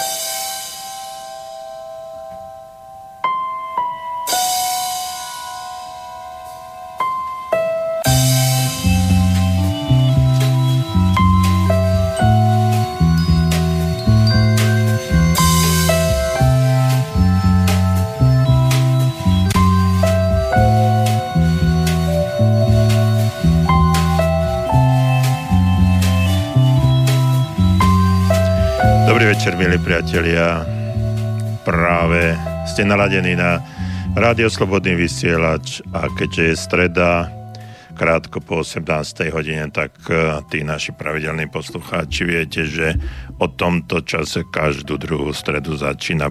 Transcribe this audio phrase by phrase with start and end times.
[0.00, 0.29] Bye.
[29.40, 30.68] Večer, milí priatelia.
[31.64, 32.36] Práve
[32.68, 33.56] ste naladení na
[34.12, 37.24] Rádio Slobodný vysielač a keďže je streda,
[37.96, 38.84] krátko po 18.
[39.32, 43.00] hodine, tak eh, tí naši pravidelní poslucháči viete, že
[43.40, 46.28] o tomto čase každú druhú stredu začína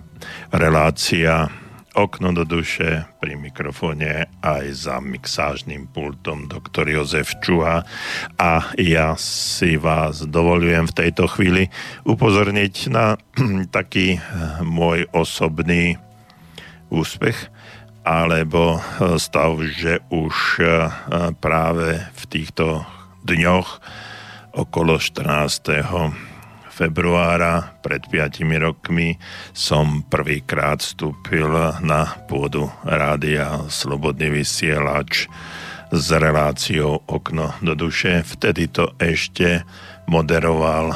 [0.53, 1.49] relácia
[1.97, 7.85] okno do duše pri mikrofóne aj za mixážnym pultom doktor Jozef Čuha.
[8.37, 11.73] A ja si vás dovolujem v tejto chvíli
[12.05, 13.17] upozorniť na
[13.77, 14.21] taký eh,
[14.61, 15.97] môj osobný
[16.93, 17.49] úspech
[18.05, 20.89] alebo eh, stav, že už eh,
[21.41, 22.85] práve v týchto
[23.25, 23.81] dňoch
[24.53, 26.28] okolo 14
[26.79, 29.19] februára pred 5 rokmi
[29.51, 31.51] som prvýkrát vstúpil
[31.83, 35.27] na pôdu rádia Slobodný vysielač
[35.91, 38.23] s reláciou Okno do duše.
[38.23, 39.67] Vtedy to ešte
[40.07, 40.95] moderoval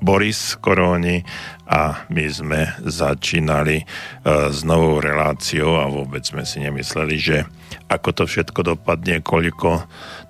[0.00, 1.28] Boris Koróni
[1.68, 7.44] a my sme začínali uh, s novou reláciou a vôbec sme si nemysleli, že
[7.92, 9.84] ako to všetko dopadne, koľko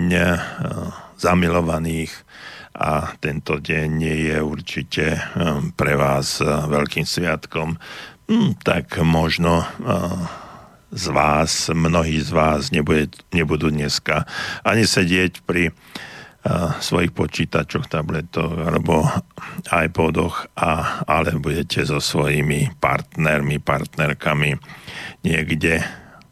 [1.17, 2.13] zamilovaných
[2.75, 5.05] a tento deň je určite
[5.73, 7.79] pre vás veľkým sviatkom.
[8.29, 9.63] Hm, tak možno
[10.95, 14.23] z vás, mnohí z vás nebude, nebudú dneska
[14.63, 15.73] ani sedieť pri
[16.77, 19.09] svojich počítačoch, tabletoch alebo
[19.65, 24.53] iPodoch, a, ale budete so svojimi partnermi, partnerkami
[25.25, 25.81] niekde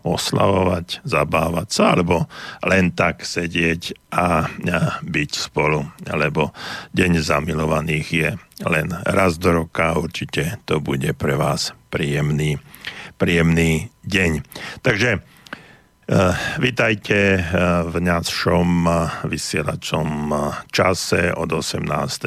[0.03, 2.27] oslavovať, zabávať sa, alebo
[2.61, 4.45] len tak sedieť a,
[5.01, 6.51] byť spolu, lebo
[6.91, 8.29] Deň zamilovaných je
[8.67, 12.59] len raz do roka, určite to bude pre vás príjemný,
[13.17, 14.43] príjemný deň.
[14.83, 15.32] Takže
[16.03, 20.35] Uh, vítajte uh, v našom uh, vysielačom
[20.67, 21.79] čase od 18.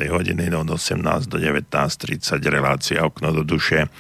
[0.09, 3.93] hodiny od 18 do 19.30 relácia Okno do duše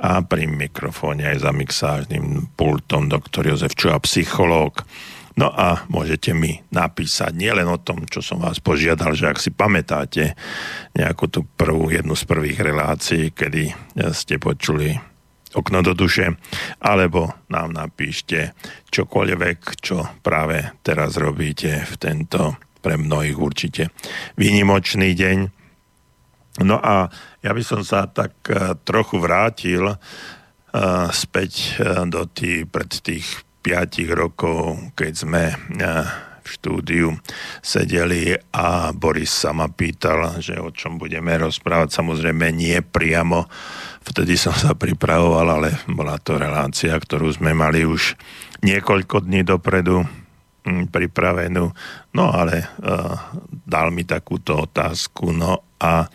[0.00, 4.80] a pri mikrofóne aj za mixážnym pultom doktor Jozef Čuha, psychológ.
[5.36, 9.52] No a môžete mi napísať nielen o tom, čo som vás požiadal, že ak si
[9.52, 10.40] pamätáte
[10.96, 13.76] nejakú tú prvú, jednu z prvých relácií, kedy
[14.08, 15.17] ste počuli
[15.54, 16.36] okno do duše,
[16.82, 18.52] alebo nám napíšte
[18.92, 23.82] čokoľvek, čo práve teraz robíte v tento pre mnohých určite
[24.36, 25.38] výnimočný deň.
[26.64, 27.08] No a
[27.40, 29.98] ja by som sa tak eh, trochu vrátil uh,
[31.14, 35.44] späť uh, do tých, pred tých 5 piatich rokov, keď sme
[36.40, 37.12] v štúdiu
[37.60, 41.92] sedeli a Boris sa ma pýtal, že o čom budeme rozprávať.
[41.92, 43.44] Samozrejme nie priamo,
[44.08, 48.16] vtedy som sa pripravoval, ale bola to relácia, ktorú sme mali už
[48.64, 50.02] niekoľko dní dopredu
[50.64, 51.70] hm, pripravenú.
[52.16, 53.14] No ale uh,
[53.68, 56.08] dal mi takúto otázku, no a,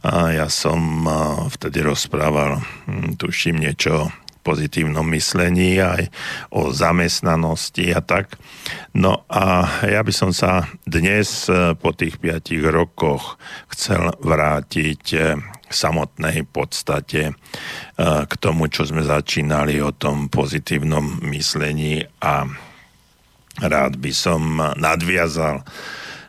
[0.00, 4.08] a ja som uh, vtedy rozprával, hm, tuším niečo
[4.40, 6.08] pozitívnom myslení, aj
[6.48, 8.40] o zamestnanosti a tak.
[8.96, 13.36] No a ja by som sa dnes e, po tých piatich rokoch
[13.68, 15.02] chcel vrátiť
[15.70, 17.32] samotnej podstate e,
[18.26, 22.44] k tomu, čo sme začínali o tom pozitívnom myslení a
[23.58, 25.62] rád by som nadviazal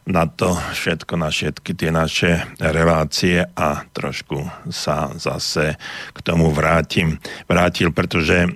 [0.10, 5.78] na to všetko, na všetky tie naše relácie a trošku sa zase
[6.12, 7.22] k tomu vrátim.
[7.46, 8.50] Vrátil, pretože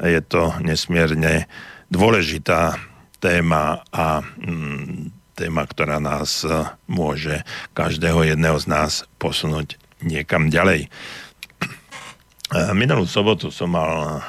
[0.00, 1.44] je to nesmierne
[1.92, 2.80] dôležitá
[3.20, 6.42] téma a mm, téma, ktorá nás
[6.88, 7.44] môže
[7.76, 10.90] každého jedného z nás posunúť niekam ďalej.
[12.72, 14.24] Minulú sobotu som mal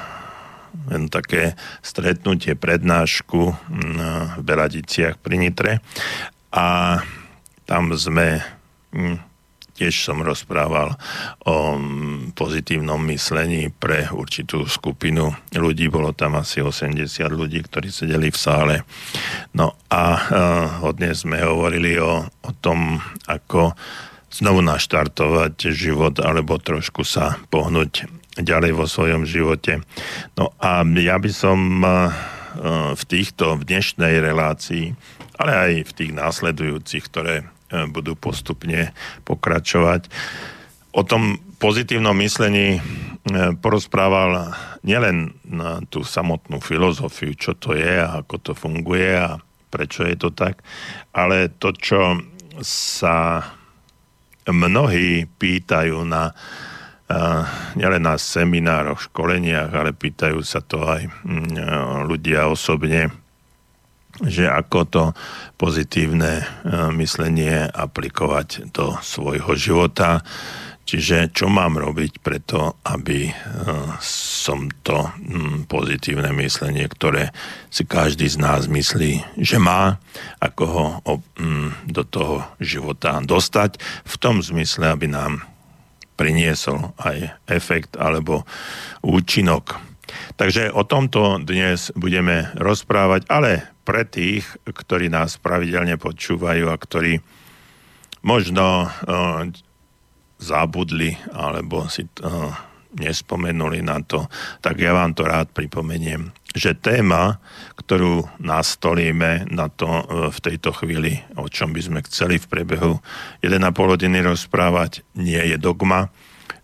[0.92, 3.40] len také stretnutie, prednášku
[4.36, 5.72] v Beladiciach pri Nitre
[6.54, 6.98] a
[7.66, 8.42] tam sme,
[9.78, 10.98] tiež som rozprával
[11.46, 11.78] o
[12.34, 18.74] pozitívnom myslení pre určitú skupinu ľudí, bolo tam asi 80 ľudí, ktorí sedeli v sále.
[19.54, 20.20] No a uh,
[20.82, 22.98] hodne sme hovorili o, o tom,
[23.30, 23.78] ako
[24.30, 28.06] znovu naštartovať život alebo trošku sa pohnúť
[28.38, 29.82] ďalej vo svojom živote.
[30.38, 32.14] No a ja by som uh,
[32.94, 34.94] v týchto v dnešnej relácii
[35.40, 37.44] ale aj v tých následujúcich, ktoré e,
[37.88, 38.92] budú postupne
[39.24, 40.12] pokračovať.
[40.92, 42.82] O tom pozitívnom myslení
[43.60, 49.38] porozprával nielen na tú samotnú filozofiu, čo to je a ako to funguje a
[49.70, 50.64] prečo je to tak,
[51.14, 52.18] ale to, čo
[52.64, 53.44] sa
[54.52, 56.34] mnohí pýtajú na e,
[57.78, 61.06] nielen na seminároch, školeniach, ale pýtajú sa to aj
[62.06, 63.10] ľudia osobne
[64.20, 65.04] že ako to
[65.56, 66.44] pozitívne e,
[66.98, 70.20] myslenie aplikovať do svojho života.
[70.90, 73.32] Čiže čo mám robiť preto, aby e,
[74.02, 75.06] som to
[75.70, 77.30] pozitívne myslenie, ktoré
[77.70, 80.02] si každý z nás myslí, že má,
[80.42, 80.86] ako ho
[81.86, 85.46] do toho života dostať, v tom zmysle, aby nám
[86.18, 88.42] priniesol aj efekt alebo
[89.06, 89.78] účinok.
[90.34, 97.22] Takže o tomto dnes budeme rozprávať, ale pre tých, ktorí nás pravidelne počúvajú a ktorí
[98.26, 99.46] možno uh,
[100.40, 102.50] zabudli alebo si uh,
[102.96, 104.26] nespomenuli na to,
[104.58, 107.38] tak ja vám to rád pripomeniem, že téma,
[107.78, 110.02] ktorú nastolíme na to uh,
[110.32, 112.98] v tejto chvíli, o čom by sme chceli v priebehu
[113.44, 116.10] 1,5 hodiny rozprávať, nie je dogma.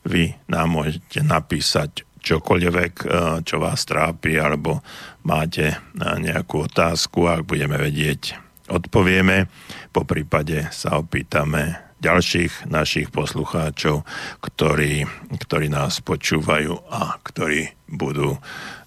[0.03, 3.07] Vy nám môžete napísať čokoľvek,
[3.47, 4.83] čo vás trápi, alebo
[5.23, 8.35] máte nejakú otázku, ak budeme vedieť,
[8.67, 9.47] odpovieme.
[9.95, 14.05] Po prípade sa opýtame ďalších našich poslucháčov,
[14.45, 15.09] ktorí,
[15.41, 18.37] ktorí nás počúvajú a ktorí budú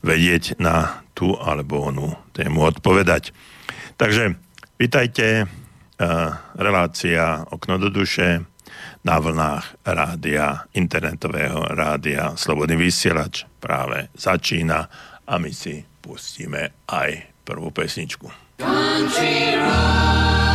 [0.06, 3.33] vedieť na tú alebo onú tému odpovedať.
[4.00, 4.38] Takže
[4.79, 5.49] vítajte,
[6.56, 8.45] relácia Okno do duše
[9.04, 14.87] na vlnách rádia, internetového rádia Slobodný vysielač práve začína
[15.28, 18.31] a my si pustíme aj prvú pesničku.
[18.59, 20.48] Country West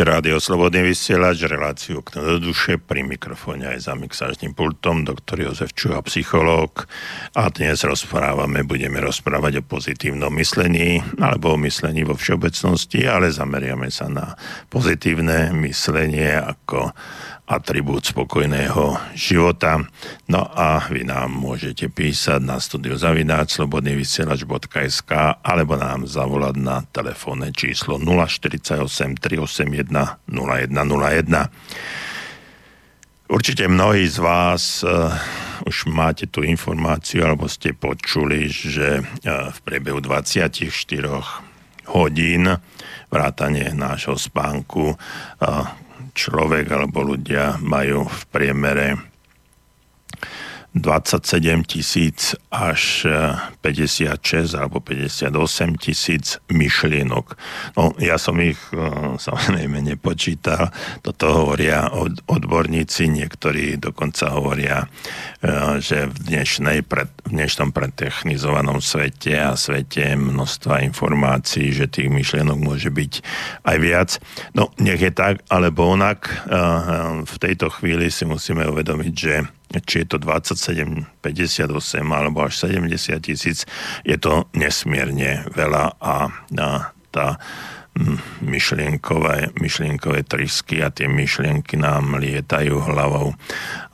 [0.00, 5.44] Počúvate rádio Slobodný vysielač, reláciu k do duše, pri mikrofóne aj za mixážnym pultom, doktor
[5.44, 6.88] Jozef Čuha, psychológ.
[7.36, 13.92] A dnes rozprávame, budeme rozprávať o pozitívnom myslení, alebo o myslení vo všeobecnosti, ale zameriame
[13.92, 14.40] sa na
[14.72, 16.96] pozitívne myslenie ako
[17.50, 19.82] atribút spokojného života.
[20.30, 27.50] No a vy nám môžete písať na studio zavináč slobodnyvysielač.sk alebo nám zavolať na telefónne
[27.50, 28.86] číslo 048
[29.18, 31.50] 381 0101.
[33.30, 35.10] Určite mnohí z vás uh,
[35.66, 40.70] už máte tú informáciu alebo ste počuli, že uh, v priebehu 24
[41.90, 42.42] hodín
[43.10, 49.09] vrátane nášho spánku uh, človek alebo ľudia majú v priemere
[50.74, 53.02] 27 tisíc až
[53.58, 55.34] 56 e, alebo 58
[55.82, 57.34] tisíc myšlienok.
[57.74, 58.78] No, ja som ich e,
[59.18, 60.70] samozrejme nepočítal.
[61.02, 64.86] Toto hovoria od, odborníci, niektorí dokonca hovoria,
[65.42, 72.58] e, že v, dnešnej, v dnešnom pretechnizovanom svete a svete množstva informácií, že tých myšlienok
[72.62, 73.12] môže byť
[73.66, 74.10] aj viac.
[74.54, 76.30] No, nech je tak, alebo onak.
[77.26, 79.34] V tejto chvíli si musíme uvedomiť, že
[79.78, 81.70] či je to 27, 58
[82.02, 83.62] alebo až 70 tisíc,
[84.02, 86.16] je to nesmierne veľa a,
[86.58, 86.68] a
[87.14, 87.38] tá
[87.94, 93.38] mm, myšlienkové, myšlienkové trysky a tie myšlienky nám lietajú hlavou,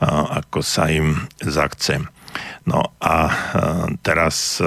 [0.00, 2.00] a, ako sa im zachce.
[2.68, 3.32] No a
[4.04, 4.60] teraz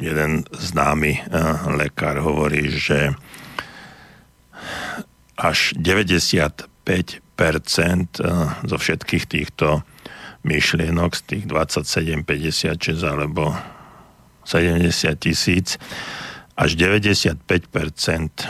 [0.00, 1.28] jeden známy
[1.76, 3.12] lekár hovorí, že
[5.36, 7.31] až 95 Eh,
[8.66, 9.82] zo všetkých týchto
[10.42, 13.54] myšlienok, z tých 27, 56 alebo
[14.46, 14.90] 70
[15.22, 15.78] tisíc,
[16.58, 18.46] až 95% eh,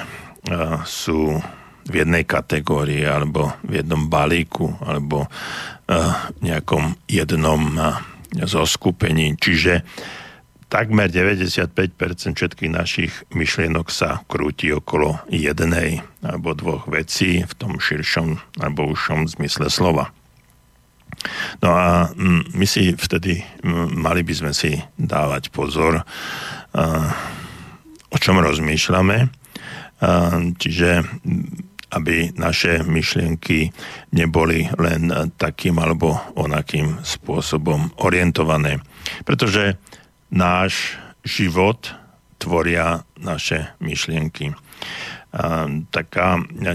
[0.85, 1.41] sú
[1.83, 5.29] v jednej kategórii alebo v jednom balíku alebo
[5.89, 7.77] v eh, nejakom jednom
[8.33, 9.37] zoskupení.
[9.37, 9.85] Čiže
[10.73, 11.77] takmer 95%
[12.33, 19.29] všetkých našich myšlienok sa krúti okolo jednej alebo dvoch vecí v tom širšom alebo užšom
[19.37, 20.09] zmysle slova.
[21.61, 26.01] No a mm, my si vtedy mm, mali by sme si dávať pozor,
[28.09, 29.29] o čom rozmýšľame,
[30.57, 33.69] čiže mm, aby naše myšlienky
[34.17, 38.81] neboli len takým alebo onakým spôsobom orientované.
[39.29, 39.77] Pretože
[40.33, 41.93] náš život
[42.41, 44.57] tvoria naše myšlienky.
[45.95, 46.29] Taká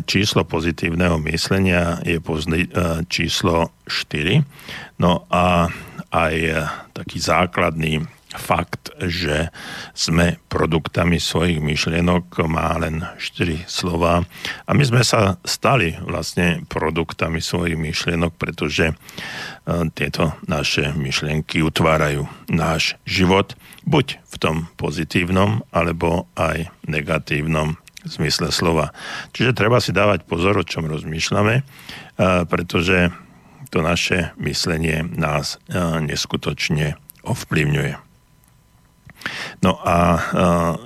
[0.08, 2.70] číslo pozitívneho myslenia je pozni,
[3.12, 4.42] číslo 4.
[4.98, 5.68] No a
[6.10, 6.36] aj
[6.96, 9.50] taký základný fakt, že
[9.98, 14.24] sme produktami svojich myšlienok, má len 4 slova.
[14.65, 18.96] A my sme sa stali vlastne produktami svojich myšlienok, pretože e,
[19.94, 27.75] tieto naše myšlienky utvárajú náš život, buď v tom pozitívnom, alebo aj negatívnom
[28.08, 28.96] zmysle slova.
[29.36, 31.63] Čiže treba si dávať pozor, o čom rozmýšľame, e,
[32.48, 33.12] pretože
[33.67, 36.96] to naše myslenie nás e, neskutočne
[37.27, 38.07] ovplyvňuje.
[39.66, 40.22] No a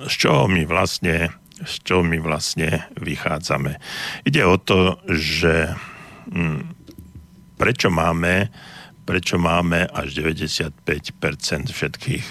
[0.07, 1.29] z čoho my vlastne,
[1.61, 3.77] z čoho my vlastne vychádzame?
[4.25, 5.75] Ide o to, že
[6.31, 6.61] hm,
[7.59, 8.49] prečo máme
[9.11, 10.71] prečo máme až 95%
[11.67, 12.25] všetkých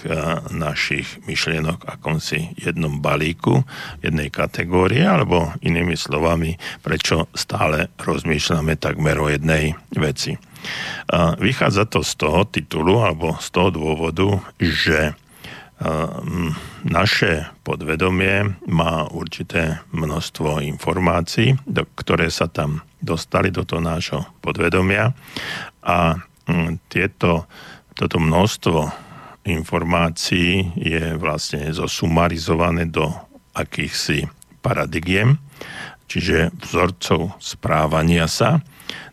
[0.54, 3.66] našich myšlienok akomsi jednom balíku,
[4.00, 10.38] jednej kategórie, alebo inými slovami, prečo stále rozmýšľame takmer o jednej veci.
[11.40, 15.12] Vychádza to z toho titulu alebo z toho dôvodu, že
[16.84, 25.16] naše podvedomie má určité množstvo informácií, do, ktoré sa tam dostali do toho nášho podvedomia.
[25.80, 27.48] A mm, tieto,
[27.96, 28.92] toto množstvo
[29.48, 33.08] informácií je vlastne zosumarizované do
[33.56, 34.28] akýchsi
[34.60, 35.40] paradigiem,
[36.04, 38.60] čiže vzorcov správania sa,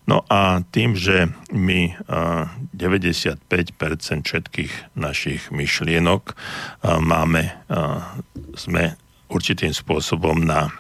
[0.08, 2.00] No a tým, že my
[2.72, 3.44] 95%
[4.24, 6.32] všetkých našich myšlienok
[7.04, 7.52] máme,
[8.56, 8.96] sme
[9.28, 10.72] určitým spôsobom na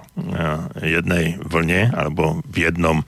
[0.79, 3.03] jednej vlne alebo v jednom,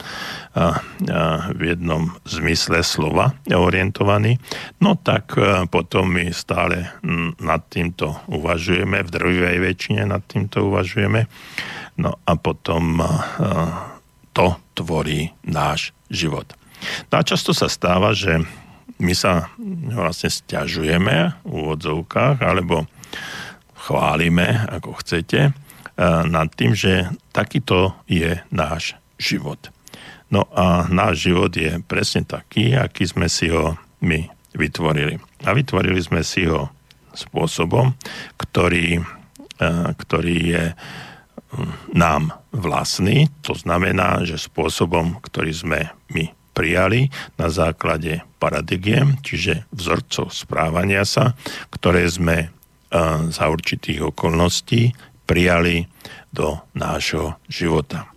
[1.56, 4.38] v jednom zmysle slova orientovaní,
[4.84, 5.40] no tak
[5.72, 6.92] potom my stále
[7.40, 11.32] nad týmto uvažujeme, v drvivej väčšine nad týmto uvažujeme,
[12.04, 13.00] no a potom
[14.40, 16.56] to tvorí náš život.
[17.12, 18.40] No a často sa stáva, že
[19.04, 19.52] my sa
[19.92, 22.88] vlastne stiažujeme v úvodzovkách alebo
[23.76, 25.52] chválime, ako chcete,
[26.32, 29.60] nad tým, že takýto je náš život.
[30.32, 34.24] No a náš život je presne taký, aký sme si ho my
[34.56, 35.20] vytvorili.
[35.44, 36.72] A vytvorili sme si ho
[37.12, 37.92] spôsobom,
[38.40, 39.04] ktorý,
[40.00, 40.64] ktorý je
[41.94, 45.80] nám vlastný, to znamená, že spôsobom, ktorý sme
[46.14, 47.08] my prijali
[47.40, 51.38] na základe paradigiem, čiže vzorcov správania sa,
[51.72, 52.52] ktoré sme
[53.30, 54.98] za určitých okolností
[55.30, 55.86] prijali
[56.34, 58.10] do nášho života.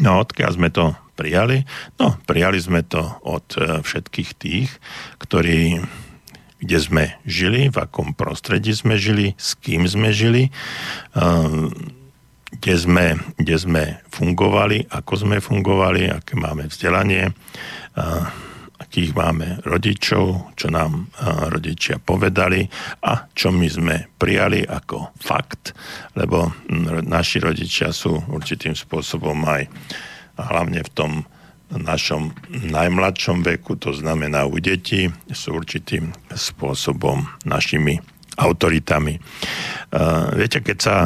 [0.00, 1.64] No odkiaľ sme to prijali?
[2.00, 4.68] No, prijali sme to od e, všetkých tých,
[5.22, 5.80] ktorí
[6.56, 10.50] kde sme žili, v akom prostredí sme žili, s kým sme žili, e,
[12.50, 13.06] kde sme,
[13.36, 17.34] kde sme fungovali, ako sme fungovali, aké máme vzdelanie,
[18.76, 21.10] akých máme rodičov, čo nám
[21.50, 22.68] rodičia povedali
[23.02, 25.74] a čo my sme prijali ako fakt,
[26.14, 26.54] lebo
[27.02, 29.66] naši rodičia sú určitým spôsobom aj
[30.38, 31.12] hlavne v tom
[31.66, 37.98] našom najmladšom veku, to znamená u detí, sú určitým spôsobom našimi
[38.36, 39.16] autoritami.
[40.36, 40.96] Viete, keď sa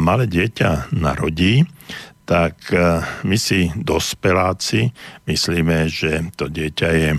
[0.00, 1.68] malé dieťa narodí,
[2.24, 2.56] tak
[3.22, 4.88] my si dospeláci
[5.28, 7.10] myslíme, že to dieťa je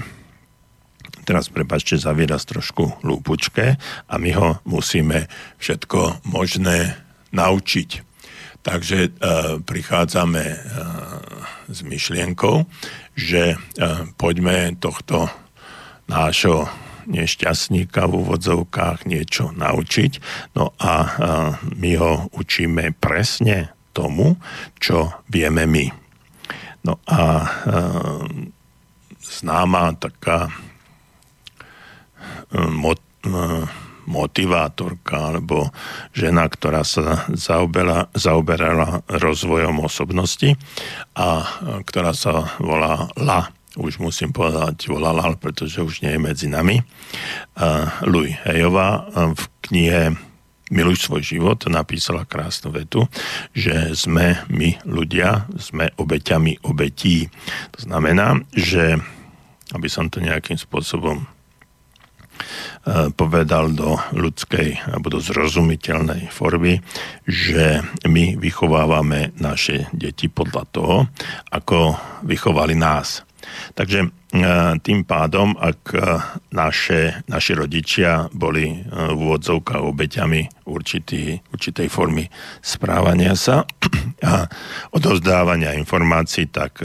[1.23, 3.79] teraz prepačte za výraz trošku lúpučké
[4.11, 6.99] a my ho musíme všetko možné
[7.31, 7.89] naučiť.
[8.63, 9.09] Takže e,
[9.59, 10.57] prichádzame e,
[11.67, 12.63] s myšlienkou,
[13.11, 13.57] že e,
[14.15, 15.27] poďme tohto
[16.07, 16.71] nášho
[17.07, 20.11] nešťastníka v úvodzovkách niečo naučiť.
[20.55, 20.93] No a
[21.63, 24.35] my ho učíme presne tomu,
[24.81, 25.85] čo vieme my.
[26.83, 27.47] No a
[29.23, 30.51] známa taká e,
[32.51, 32.67] e,
[34.03, 35.71] motivátorka alebo
[36.11, 40.59] žena, ktorá sa zaoberala, zaoberala rozvojom osobnosti
[41.15, 41.47] a
[41.87, 43.47] ktorá sa volá La.
[43.73, 46.85] Už musím povedať volala, pretože už nie je medzi nami.
[48.05, 50.01] Louis Hejová v knihe
[50.73, 53.05] Miluj svoj život napísala krásnu vetu,
[53.53, 57.29] že sme my ľudia, sme obeťami obetí.
[57.77, 58.97] To znamená, že
[59.73, 61.29] aby som to nejakým spôsobom
[62.83, 66.83] Eh, povedal do ľudskej alebo do zrozumiteľnej formy,
[67.23, 70.95] že my vychovávame naše deti podľa toho,
[71.47, 71.95] ako
[72.27, 73.23] vychovali nás.
[73.73, 76.01] Takže eh, tým pádom, ak eh,
[76.51, 82.27] naše, naši rodičia boli v úvodzovkách obeťami určitý, určitej formy
[82.63, 83.63] správania sa
[84.29, 84.47] a
[84.95, 86.79] odovzdávania informácií, tak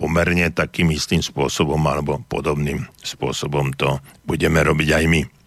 [0.00, 5.39] pomerne takým istým spôsobom alebo podobným spôsobom to budeme robiť aj my.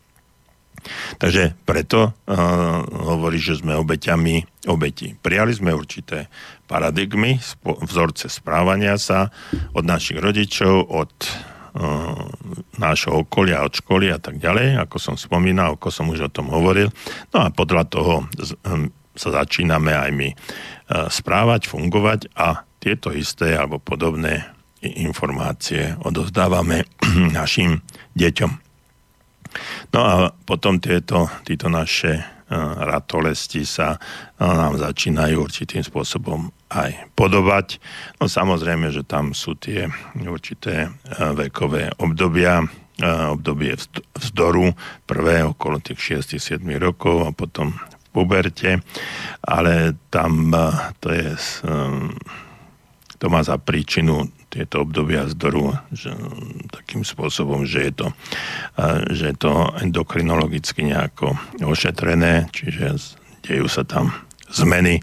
[1.17, 2.35] Takže preto uh,
[2.85, 5.15] hovorí, že sme obeťami obeti.
[5.17, 6.27] Prijali sme určité
[6.67, 9.29] paradigmy, spo, vzorce správania sa
[9.75, 12.25] od našich rodičov, od uh,
[12.79, 16.49] nášho okolia, od školy a tak ďalej, ako som spomínal, ako som už o tom
[16.49, 16.89] hovoril.
[17.35, 23.55] No a podľa toho um, sa začíname aj my uh, správať, fungovať a tieto isté
[23.55, 24.43] alebo podobné
[24.83, 26.83] informácie odozdávame
[27.39, 27.79] našim
[28.19, 28.72] deťom.
[29.93, 30.13] No a
[30.45, 32.21] potom tieto, títo naše
[32.77, 33.97] ratolesti sa
[34.37, 37.81] nám začínajú určitým spôsobom aj podobať.
[38.21, 39.89] No samozrejme, že tam sú tie
[40.21, 40.93] určité
[41.33, 42.61] vekové obdobia,
[43.33, 43.73] obdobie
[44.13, 44.69] vzdoru,
[45.09, 48.77] prvé okolo tých 6-7 rokov a potom v puberte,
[49.41, 50.53] ale tam
[51.01, 51.33] to je
[53.23, 56.11] to má za príčinu tieto obdobia zdoru že,
[56.75, 58.07] takým spôsobom, že je to,
[59.15, 61.31] že je to endokrinologicky nejako
[61.63, 62.99] ošetrené, čiže
[63.47, 64.11] dejú sa tam
[64.51, 64.99] zmeny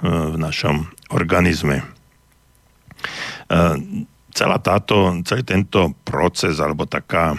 [0.00, 1.84] v našom organizme.
[4.32, 7.36] Celá táto, celý tento proces, alebo taká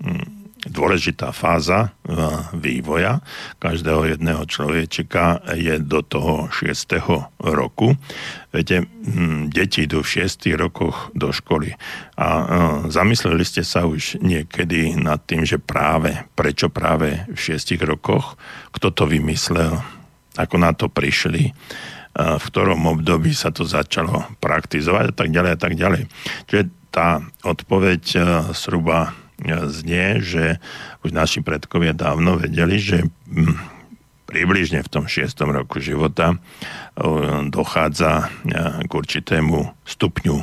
[0.00, 0.37] hm,
[0.68, 2.14] dôležitá fáza e,
[2.56, 3.24] vývoja
[3.58, 7.00] každého jedného človečika je do toho 6.
[7.40, 7.96] roku.
[8.48, 8.88] Viete,
[9.52, 11.74] deti idú v 6 rokoch do školy
[12.16, 12.44] a e,
[12.92, 18.36] zamysleli ste sa už niekedy nad tým, že práve, prečo práve v 6 rokoch,
[18.72, 19.80] kto to vymyslel,
[20.38, 21.52] ako na to prišli, e,
[22.14, 26.02] v ktorom období sa to začalo praktizovať a tak ďalej a tak ďalej.
[26.48, 28.02] Čiže tá odpoveď
[28.56, 29.12] zhruba
[29.46, 30.58] znie, že
[31.06, 33.54] už naši predkovia dávno vedeli, že hm,
[34.28, 36.36] približne v tom šiestom roku života
[37.48, 38.28] dochádza
[38.84, 40.36] k určitému stupňu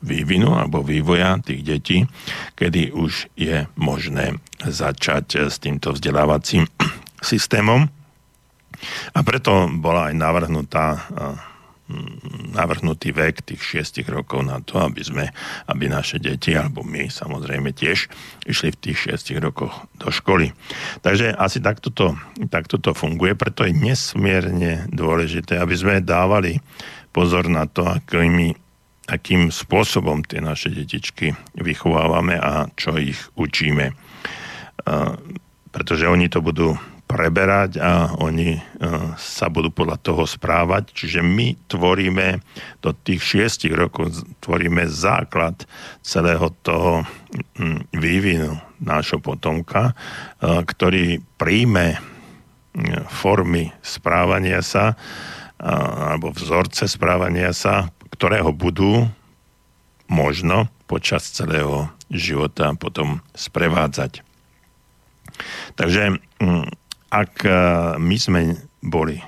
[0.00, 1.98] vývinu alebo vývoja tých detí,
[2.56, 6.68] kedy už je možné začať s týmto vzdelávacím
[7.24, 7.88] systémom.
[9.12, 11.04] A preto bola aj navrhnutá
[12.54, 15.24] navrhnutý vek tých 6 rokov na to, aby sme,
[15.66, 18.10] aby naše deti, alebo my samozrejme tiež,
[18.46, 20.54] išli v tých 6 rokoch do školy.
[21.02, 22.14] Takže asi takto to,
[22.50, 26.58] takto to funguje, preto je nesmierne dôležité, aby sme dávali
[27.10, 28.54] pozor na to, akými,
[29.10, 33.94] akým spôsobom tie naše detičky vychovávame a čo ich učíme.
[35.70, 36.78] Pretože oni to budú
[37.10, 38.60] preberať a oni e,
[39.18, 40.94] sa budú podľa toho správať.
[40.94, 42.38] Čiže my tvoríme
[42.78, 45.66] do tých šiestich rokov tvoríme základ
[46.06, 47.02] celého toho
[47.90, 49.94] vývinu nášho potomka, e,
[50.62, 51.98] ktorý príjme
[53.10, 54.94] formy správania sa
[55.60, 59.10] alebo vzorce správania sa, ktorého budú
[60.08, 64.26] možno počas celého života potom sprevádzať.
[65.78, 66.18] Takže
[67.10, 67.50] ak e,
[67.98, 68.40] my sme
[68.80, 69.18] boli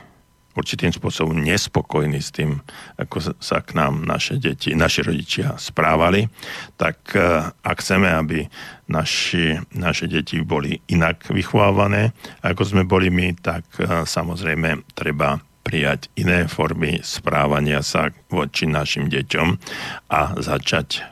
[0.53, 2.61] určitým spôsobom nespokojní s tým,
[3.01, 6.29] ako sa k nám naše deti, naši rodičia správali,
[6.77, 8.47] tak e, ak chceme, aby
[8.89, 12.13] naši, naše deti boli inak vychovávané,
[12.45, 19.07] ako sme boli my, tak e, samozrejme treba prijať iné formy správania sa voči našim
[19.07, 19.49] deťom
[20.11, 21.07] a začať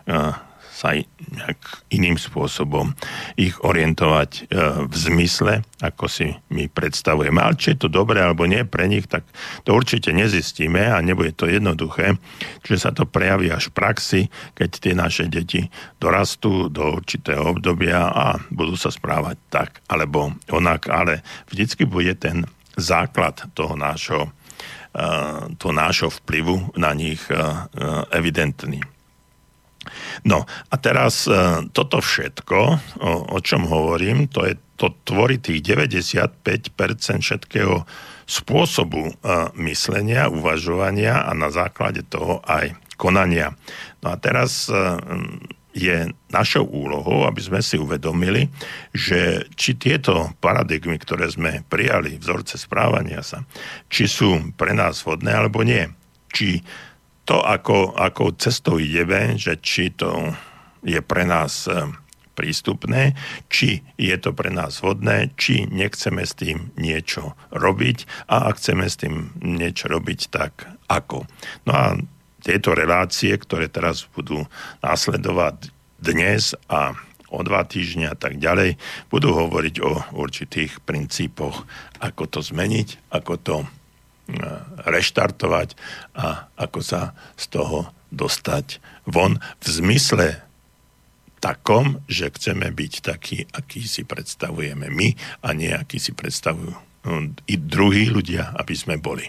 [0.80, 1.60] sa nejak
[1.92, 2.96] iným spôsobom
[3.36, 4.42] ich orientovať e,
[4.88, 7.36] v zmysle, ako si my predstavujeme.
[7.36, 9.28] Ale či je to dobré alebo nie pre nich, tak
[9.68, 12.16] to určite nezistíme a nebude to jednoduché.
[12.64, 14.20] Čiže sa to prejaví až v praxi,
[14.56, 15.68] keď tie naše deti
[16.00, 21.20] dorastú do určitého obdobia a budú sa správať tak alebo onak, ale
[21.52, 22.48] vždycky bude ten
[22.80, 24.32] základ toho nášho,
[24.96, 25.10] e,
[25.60, 27.36] toho nášho vplyvu na nich e,
[28.16, 28.80] evidentný.
[30.24, 32.58] No a teraz e, toto všetko,
[33.00, 36.44] o, o čom hovorím, to, je, to tvorí tých 95%
[37.20, 37.84] všetkého
[38.30, 39.12] spôsobu e,
[39.66, 43.56] myslenia, uvažovania a na základe toho aj konania.
[44.04, 44.76] No a teraz e,
[45.74, 48.50] je našou úlohou, aby sme si uvedomili,
[48.90, 53.46] že či tieto paradigmy, ktoré sme prijali, vzorce správania sa,
[53.86, 55.86] či sú pre nás vhodné alebo nie.
[56.30, 56.62] Či
[57.24, 60.34] to, ako, ako cestou ideme, že či to
[60.80, 61.92] je pre nás e,
[62.34, 63.12] prístupné,
[63.52, 68.88] či je to pre nás vhodné, či nechceme s tým niečo robiť a ak chceme
[68.88, 71.28] s tým niečo robiť, tak ako.
[71.68, 71.86] No a
[72.40, 74.48] tieto relácie, ktoré teraz budú
[74.80, 75.68] následovať
[76.00, 76.96] dnes a
[77.30, 78.74] o dva týždňa a tak ďalej,
[79.12, 81.62] budú hovoriť o určitých princípoch,
[82.02, 83.56] ako to zmeniť, ako to
[84.86, 85.74] reštartovať
[86.14, 90.28] a ako sa z toho dostať von v zmysle
[91.40, 95.08] takom, že chceme byť taký, aký si predstavujeme my
[95.40, 96.76] a nie aký si predstavujú
[97.08, 99.24] no, i druhí ľudia, aby sme boli.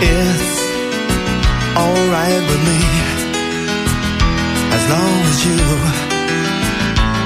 [0.00, 0.58] It's
[1.76, 3.07] alright with me
[4.86, 5.60] long as you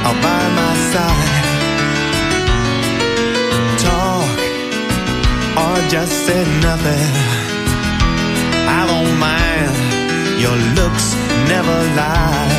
[0.09, 1.47] are by my side.
[3.87, 4.39] Talk
[5.63, 7.13] or just say nothing.
[8.79, 9.75] I don't mind.
[10.43, 11.07] Your looks
[11.53, 12.51] never lie.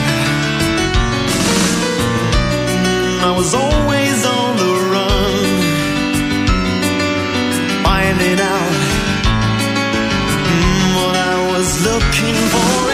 [3.27, 5.45] I was always on the run,
[7.83, 8.75] finding out
[10.47, 12.92] mm, what I was looking for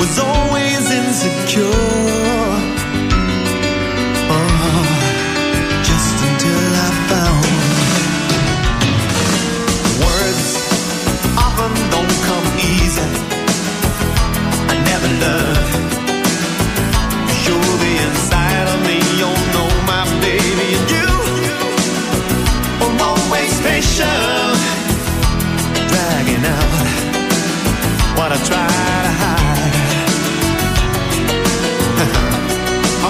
[0.00, 1.86] was always insecure.
[4.34, 4.82] Oh,
[5.88, 7.44] just until I found
[10.04, 10.48] words
[11.44, 13.08] often don't come easy.
[14.72, 15.68] I never learned.
[18.10, 21.10] Inside of me, you know my baby, and you
[22.84, 24.58] are always patient,
[25.90, 26.72] dragging out
[28.16, 28.99] what I try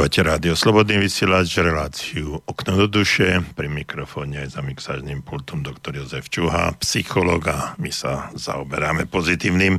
[0.00, 5.92] Počúvate rádio Slobodný vysielač, reláciu Okno do duše, pri mikrofóne aj za mixážnym pultom doktor
[5.92, 7.76] Jozef Čuha, psychologa.
[7.76, 9.76] My sa zaoberáme pozitívnym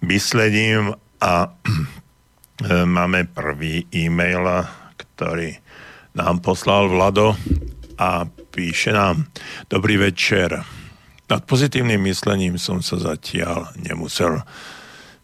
[0.00, 1.52] myslením a
[2.96, 4.64] máme prvý e-mail,
[4.96, 5.52] ktorý
[6.16, 7.36] nám poslal Vlado
[8.00, 8.24] a
[8.56, 9.28] píše nám
[9.68, 10.56] Dobrý večer.
[11.28, 14.40] Nad pozitívnym myslením som sa zatiaľ nemusel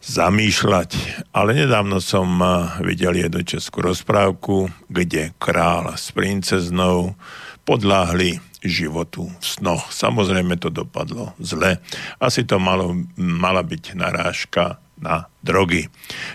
[0.06, 0.90] zamýšľať.
[1.34, 2.50] Ale nedávno som eh,
[2.86, 7.18] videl jednu českú rozprávku, kde král s princeznou
[7.66, 9.90] podláhli životu v snoch.
[9.90, 11.82] Samozrejme to dopadlo zle.
[12.22, 15.90] Asi to malo, mala byť narážka na drogy.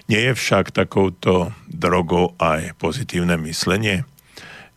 [0.05, 4.05] Nie je však takouto drogou aj pozitívne myslenie?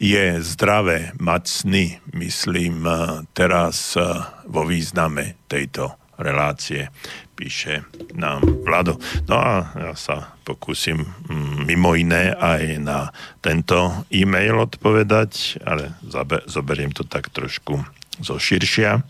[0.00, 2.98] Je zdravé mať sny, myslím eh,
[3.34, 4.06] teraz eh,
[4.46, 6.94] vo význame tejto relácie
[7.34, 7.82] píše
[8.14, 8.96] nám Vlado.
[9.26, 13.10] No a ja sa pokúsim mm, mimo iné aj na
[13.42, 15.98] tento e-mail odpovedať, ale
[16.46, 17.82] zoberiem to tak trošku
[18.22, 19.02] zo širšia.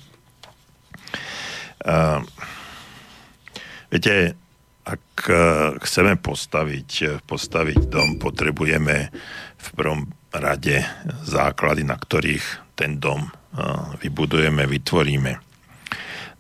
[1.84, 2.24] Uh,
[3.92, 4.32] viete,
[4.88, 5.36] ak uh,
[5.84, 9.12] chceme postaviť, postaviť dom, potrebujeme
[9.60, 10.80] v prvom rade
[11.28, 15.53] základy, na ktorých ten dom uh, vybudujeme, vytvoríme.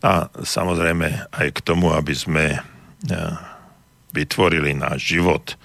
[0.04, 2.58] A samozrejme aj k tomu, aby sme e,
[4.12, 5.56] vytvorili náš život,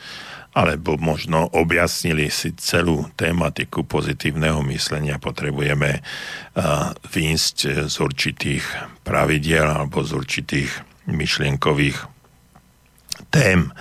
[0.55, 6.01] alebo možno objasnili si celú tématiku pozitívneho myslenia, potrebujeme e,
[7.03, 8.63] výjsť z určitých
[9.03, 10.71] pravidiel alebo z určitých
[11.11, 11.99] myšlienkových
[13.35, 13.67] tém.
[13.67, 13.71] E,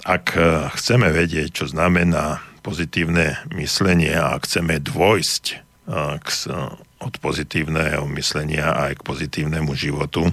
[0.00, 0.32] ak
[0.76, 5.44] chceme vedieť, čo znamená pozitívne myslenie a chceme dôjsť
[6.24, 6.28] k
[7.00, 10.28] od pozitívneho myslenia aj k pozitívnemu životu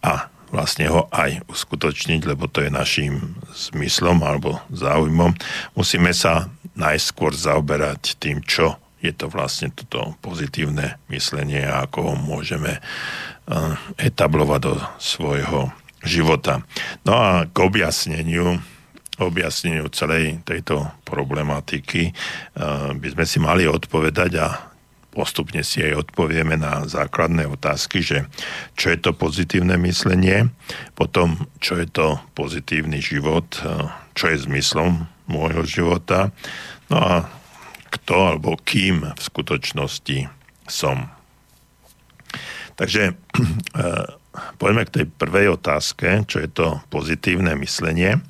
[0.00, 5.34] a vlastne ho aj uskutočniť, lebo to je našim zmyslom alebo záujmom.
[5.74, 6.46] Musíme sa
[6.78, 13.72] najskôr zaoberať tým, čo je to vlastne toto pozitívne myslenie a ako ho môžeme eh,
[13.98, 15.74] etablovať do svojho
[16.06, 16.62] života.
[17.02, 18.62] No a k objasneniu
[19.16, 22.14] objasneniu celej tejto problematiky eh,
[22.92, 24.75] by sme si mali odpovedať a
[25.16, 28.28] postupne si aj odpovieme na základné otázky, že
[28.76, 30.52] čo je to pozitívne myslenie,
[30.92, 33.48] potom čo je to pozitívny život,
[34.12, 36.36] čo je zmyslom môjho života,
[36.92, 37.14] no a
[37.88, 40.28] kto alebo kým v skutočnosti
[40.68, 41.08] som.
[42.76, 43.16] Takže
[44.60, 48.20] poďme k tej prvej otázke, čo je to pozitívne myslenie.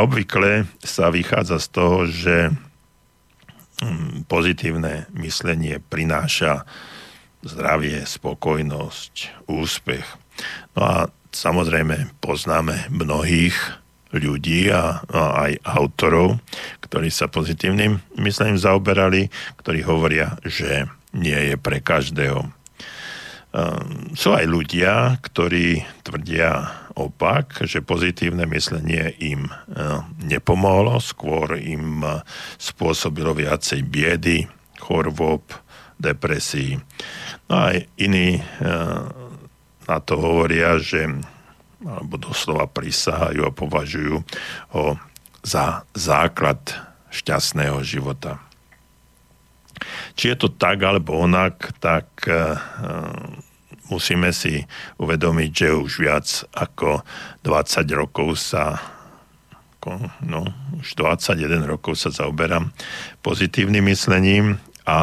[0.00, 2.36] Obvykle sa vychádza z toho, že
[4.26, 6.66] pozitívne myslenie prináša
[7.46, 10.06] zdravie, spokojnosť, úspech.
[10.74, 10.96] No a
[11.30, 13.54] samozrejme poznáme mnohých
[14.10, 16.40] ľudí a, a aj autorov,
[16.80, 19.28] ktorí sa pozitívnym myslením zaoberali,
[19.60, 22.48] ktorí hovoria, že nie je pre každého.
[23.48, 29.52] Um, sú aj ľudia, ktorí tvrdia opak, že pozitívne myslenie im e,
[30.26, 32.20] nepomohlo, skôr im e,
[32.58, 34.50] spôsobilo viacej biedy,
[34.82, 35.46] chorôb,
[35.96, 36.76] depresí.
[37.46, 38.42] No aj iní e,
[39.86, 41.06] na to hovoria, že
[41.78, 44.26] alebo doslova prisahajú a považujú
[44.74, 44.98] ho
[45.46, 46.58] za základ
[47.14, 48.42] šťastného života.
[50.18, 52.10] Či je to tak alebo onak, tak
[53.86, 54.66] musíme si
[54.98, 57.06] uvedomiť, že už viac ako
[57.46, 58.82] 20 rokov sa
[60.20, 60.44] no,
[60.76, 62.74] už 21 rokov sa zaoberám
[63.24, 65.00] pozitívnym myslením a, a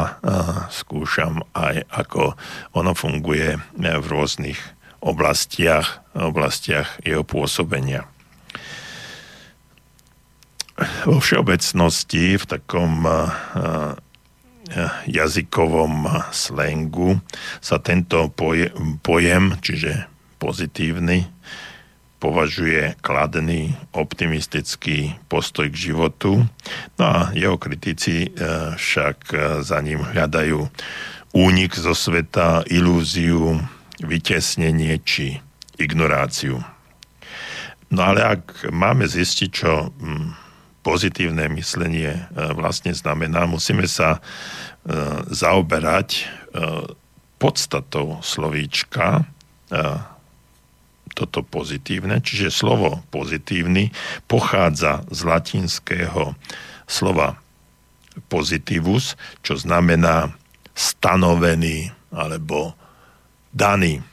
[0.69, 2.37] skúšam aj, ako
[2.77, 4.59] ono funguje v rôznych
[5.01, 8.05] oblastiach, oblastiach jeho pôsobenia.
[11.07, 13.07] Vo všeobecnosti v takom
[15.05, 17.21] jazykovom slangu
[17.61, 18.31] sa tento
[19.01, 20.09] pojem, čiže
[20.41, 21.29] pozitívny,
[22.19, 26.47] považuje kladný, optimistický postoj k životu.
[26.97, 28.29] No a jeho kritici e,
[28.73, 30.65] však e, za ním hľadajú
[31.35, 33.61] únik zo sveta, ilúziu,
[34.01, 35.37] vytesnenie či
[35.77, 36.63] ignoráciu.
[37.93, 40.44] No ale ak máme zistiť, čo hm,
[40.85, 42.21] pozitívne myslenie e,
[42.53, 43.49] vlastne znamená.
[43.49, 44.19] Musíme sa e,
[45.33, 46.23] zaoberať e,
[47.41, 49.25] podstatou slovíčka
[51.17, 53.89] toto pozitívne, čiže slovo pozitívny
[54.29, 56.37] pochádza z latinského
[56.85, 57.41] slova
[58.29, 60.31] positivus, čo znamená
[60.77, 62.77] stanovený alebo
[63.51, 64.05] daný.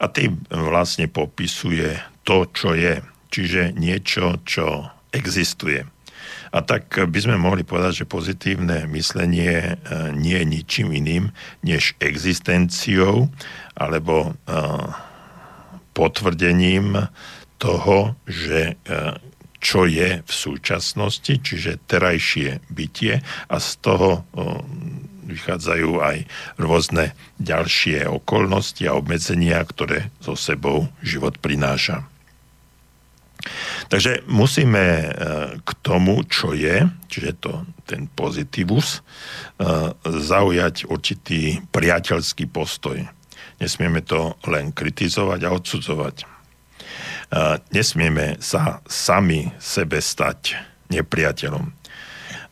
[0.00, 2.98] A tým vlastne popisuje to, čo je
[3.28, 5.84] čiže niečo, čo existuje.
[6.48, 9.76] A tak by sme mohli povedať, že pozitívne myslenie
[10.16, 11.28] nie je ničím iným
[11.60, 13.28] než existenciou
[13.76, 14.32] alebo
[15.92, 17.08] potvrdením
[17.60, 18.80] toho, že
[19.58, 23.20] čo je v súčasnosti, čiže terajšie bytie
[23.50, 24.24] a z toho
[25.28, 26.16] vychádzajú aj
[26.56, 32.08] rôzne ďalšie okolnosti a obmedzenia, ktoré so sebou život prináša.
[33.88, 35.06] Takže musíme e,
[35.62, 39.00] k tomu, čo je, čiže to, ten pozitívus, e,
[40.04, 42.98] zaujať určitý priateľský postoj.
[43.58, 46.16] Nesmieme to len kritizovať a odsudzovať.
[46.22, 46.26] E,
[47.72, 50.58] nesmieme sa sami sebe stať
[50.90, 51.64] nepriateľom.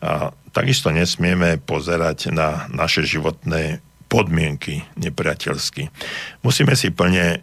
[0.06, 5.90] A takisto nesmieme pozerať na naše životné podmienky nepriateľsky.
[6.46, 7.42] Musíme si plne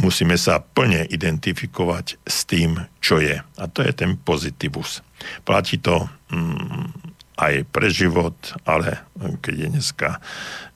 [0.00, 3.36] musíme sa plne identifikovať s tým, čo je.
[3.36, 5.04] A to je ten pozitívus.
[5.44, 9.02] Platí to mm, aj pre život, ale
[9.42, 10.10] keď je dneska,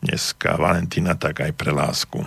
[0.02, 2.20] dneska Valentína, tak aj pre lásku.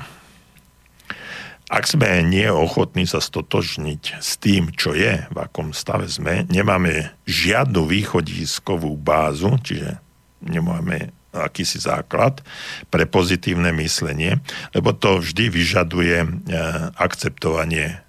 [1.70, 7.14] Ak sme nie ochotní sa stotožniť s tým, čo je, v akom stave sme, nemáme
[7.30, 10.02] žiadnu východiskovú bázu, čiže
[10.42, 12.42] nemáme akýsi základ
[12.90, 14.42] pre pozitívne myslenie,
[14.74, 16.28] lebo to vždy vyžaduje e,
[16.98, 18.02] akceptovanie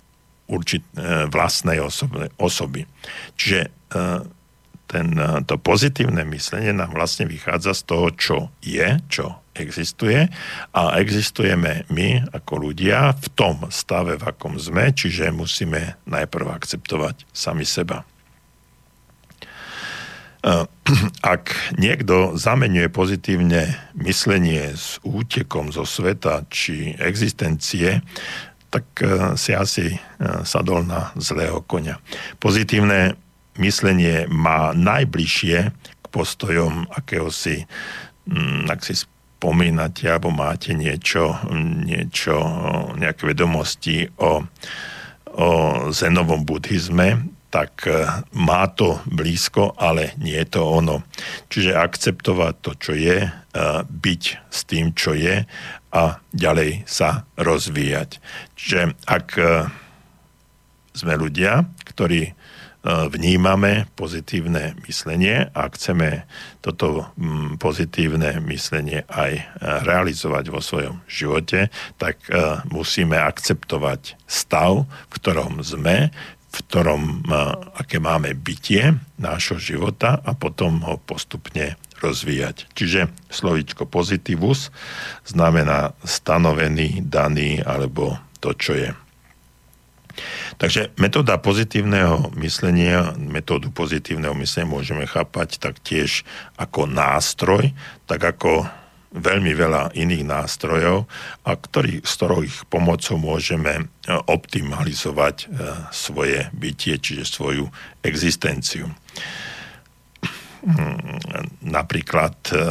[0.49, 2.89] určit, e, vlastnej osoby, osoby.
[3.37, 3.71] Čiže e,
[4.91, 5.15] ten,
[5.47, 10.27] to pozitívne myslenie nám vlastne vychádza z toho, čo je, čo existuje
[10.75, 17.23] a existujeme my ako ľudia v tom stave, v akom sme, čiže musíme najprv akceptovať
[17.31, 18.03] sami seba.
[20.41, 20.65] Eh,
[21.37, 28.01] ak niekto zamenuje pozitívne myslenie s útekom zo sveta či existencie,
[28.73, 30.01] tak eh, si asi eh,
[30.49, 32.01] sadol na zlého konia.
[32.41, 33.21] Pozitívne
[33.61, 37.69] myslenie má najbližšie k postojom akéhosi,
[38.25, 41.37] hm, ak si spomínate alebo máte niečo,
[41.85, 42.37] niečo
[42.97, 44.45] nejaké vedomosti o,
[45.37, 45.49] o
[45.93, 48.07] zenovom buddhizme, tak e,
[48.39, 51.03] má to blízko, ale nie je to ono.
[51.51, 53.31] Čiže akceptovať to, čo je, e,
[53.85, 55.43] byť s tým, čo je
[55.91, 58.23] a ďalej sa rozvíjať.
[58.55, 59.67] Čiže ak e,
[60.95, 62.39] sme ľudia, ktorí
[62.81, 66.25] vnímame pozitívne myslenie a chceme
[66.65, 69.37] toto mm, pozitívne myslenie aj
[69.85, 71.69] realizovať vo svojom živote,
[72.01, 72.25] tak
[72.73, 76.09] musíme akceptovať stav, v ktorom sme,
[76.51, 77.23] v ktorom
[77.79, 82.67] aké máme bytie nášho života a potom ho postupne rozvíjať.
[82.75, 84.75] Čiže slovičko pozitívus
[85.29, 88.91] znamená stanovený, daný alebo to, čo je.
[90.59, 96.27] Takže metóda pozitívneho myslenia, metódu pozitívneho myslenia môžeme chápať taktiež
[96.59, 97.71] ako nástroj,
[98.11, 98.67] tak ako
[99.11, 101.11] veľmi veľa iných nástrojov,
[101.43, 103.85] a ktorý, z ktorých pomocou môžeme e,
[104.15, 105.47] optimalizovať e,
[105.91, 107.67] svoje bytie, čiže svoju
[108.07, 108.87] existenciu.
[110.63, 112.71] Mm, napríklad e,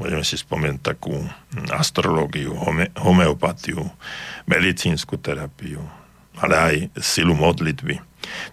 [0.00, 1.20] môžeme si spomenúť takú
[1.68, 2.56] astrológiu,
[2.96, 3.84] homeopatiu,
[4.48, 5.84] medicínsku terapiu,
[6.40, 8.00] ale aj silu modlitby.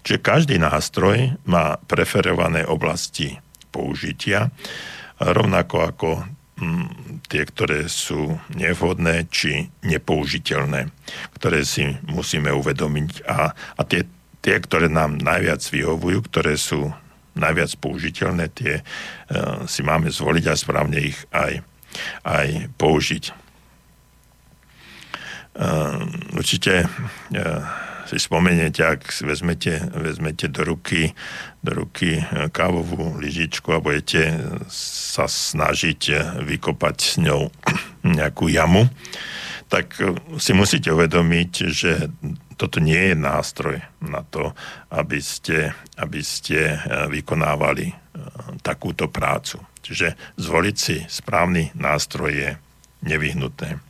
[0.04, 3.40] Čiže každý nástroj má preferované oblasti
[3.72, 4.52] použitia,
[5.16, 6.08] rovnako ako
[7.28, 10.90] tie, ktoré sú nevhodné či nepoužiteľné,
[11.38, 14.06] ktoré si musíme uvedomiť a, a tie,
[14.42, 16.92] tie, ktoré nám najviac vyhovujú, ktoré sú
[17.32, 21.64] najviac použiteľné, tie uh, si máme zvoliť a správne ich aj,
[22.28, 23.24] aj použiť.
[25.52, 31.16] Uh, určite uh, si spomeniete, ak vezmete, vezmete do ruky,
[31.64, 34.36] do ruky e, kávovú lyžičku a budete
[34.68, 37.48] sa snažiť e, vykopať s ňou
[38.20, 38.84] nejakú jamu,
[39.72, 42.12] tak e, si musíte uvedomiť, že
[42.60, 44.52] toto nie je nástroj na to,
[44.92, 47.96] aby ste, aby ste vykonávali
[48.60, 49.56] takúto prácu.
[49.80, 52.50] Čiže zvoliť si správny nástroj je
[53.02, 53.80] nevyhnutné.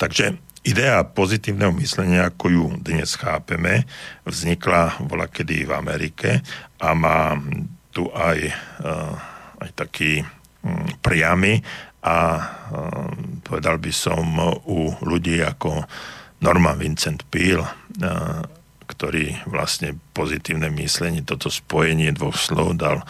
[0.00, 0.34] Takže
[0.68, 3.88] Idea pozitívneho myslenia, ako ju dnes chápeme,
[4.28, 6.44] vznikla bola kedy v Amerike
[6.76, 7.40] a má
[7.88, 8.52] tu aj,
[8.84, 9.16] uh,
[9.64, 11.64] aj taký um, priamy
[12.04, 13.08] a uh,
[13.48, 14.28] povedal by som
[14.68, 15.88] u ľudí ako
[16.44, 18.44] Norman Vincent Peale, uh,
[18.84, 23.08] ktorý vlastne pozitívne myslenie, toto spojenie dvoch slov dal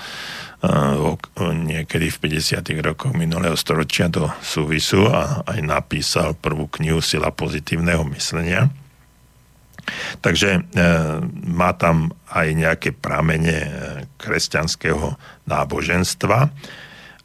[1.55, 2.59] niekedy v 50.
[2.83, 8.67] rokoch minulého storočia do súvisu a aj napísal prvú knihu Sila pozitívneho myslenia.
[10.21, 10.61] Takže e,
[11.49, 13.71] má tam aj nejaké pramene e,
[14.21, 15.17] kresťanského
[15.49, 16.39] náboženstva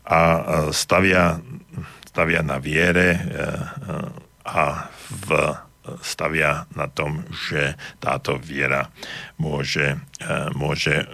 [0.03, 0.19] a
[0.75, 1.39] stavia,
[2.07, 3.23] stavia na viere
[4.43, 5.27] a v,
[6.03, 8.91] stavia na tom, že táto viera
[9.39, 11.07] môže, e, môže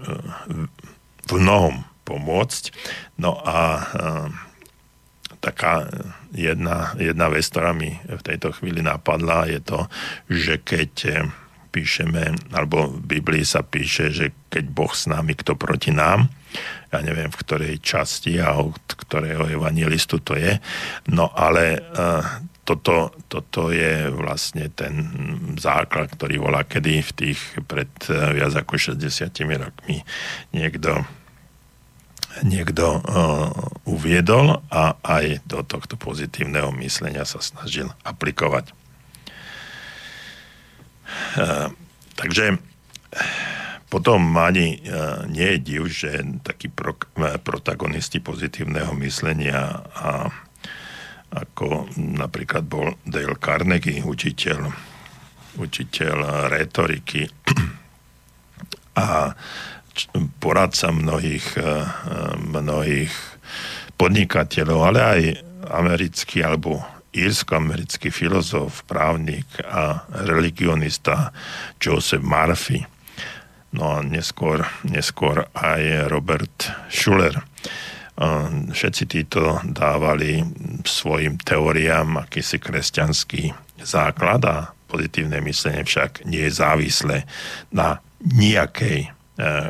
[1.30, 2.74] v mnohom pomôcť.
[3.22, 3.82] No a e,
[5.38, 5.86] taká
[6.34, 9.80] jedna, jedna vec, ktorá mi v tejto chvíli napadla, je to,
[10.28, 10.92] že keď
[11.70, 16.28] píšeme, alebo v Biblii sa píše, že keď Boh s nami, kto proti nám,
[16.90, 20.58] ja neviem v ktorej časti a od ktorého evangelistu to je,
[21.14, 22.26] no ale uh,
[22.66, 24.94] toto, toto je vlastne ten
[25.58, 29.10] základ, ktorý volá kedy v tých pred viac ako 60
[29.58, 30.06] rokmi
[30.54, 31.02] niekto
[32.46, 33.50] niekto uh,
[33.90, 38.72] uviedol a aj do tohto pozitívneho myslenia sa snažil aplikovať.
[41.36, 41.74] Uh,
[42.14, 42.62] takže
[43.90, 46.94] potom ani uh, nie je div, že takí pro,
[47.42, 50.30] protagonisti pozitívneho myslenia a
[51.30, 54.70] ako napríklad bol Dale Carnegie, učiteľ,
[55.62, 57.30] učiteľ retoriky
[58.98, 59.34] a
[60.40, 61.84] poradca mnohých, eh,
[62.40, 63.12] mnohých
[64.00, 65.22] podnikateľov, ale aj
[65.70, 66.80] americký alebo
[67.10, 71.34] írsko-americký filozof, právnik a religionista
[71.82, 72.86] Joseph Murphy.
[73.74, 77.36] No a neskôr, neskôr aj Robert Schuller.
[77.36, 80.44] Eh, všetci títo dávali
[80.86, 84.58] svojim teóriám akýsi kresťanský základ a
[84.90, 87.18] pozitívne myslenie však nie je závislé
[87.72, 89.19] na nejakej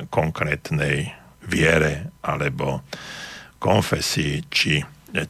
[0.09, 1.13] konkrétnej
[1.45, 2.81] viere alebo
[3.59, 4.81] konfesii či,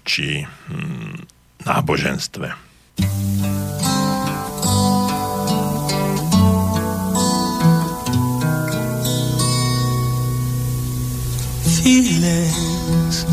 [0.06, 1.26] či hm,
[1.66, 2.48] náboženstve.
[11.80, 13.26] Feelings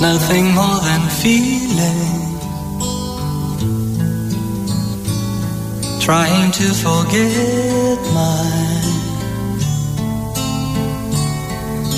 [0.00, 2.23] Nothing more than feelings
[6.04, 8.44] trying to forget my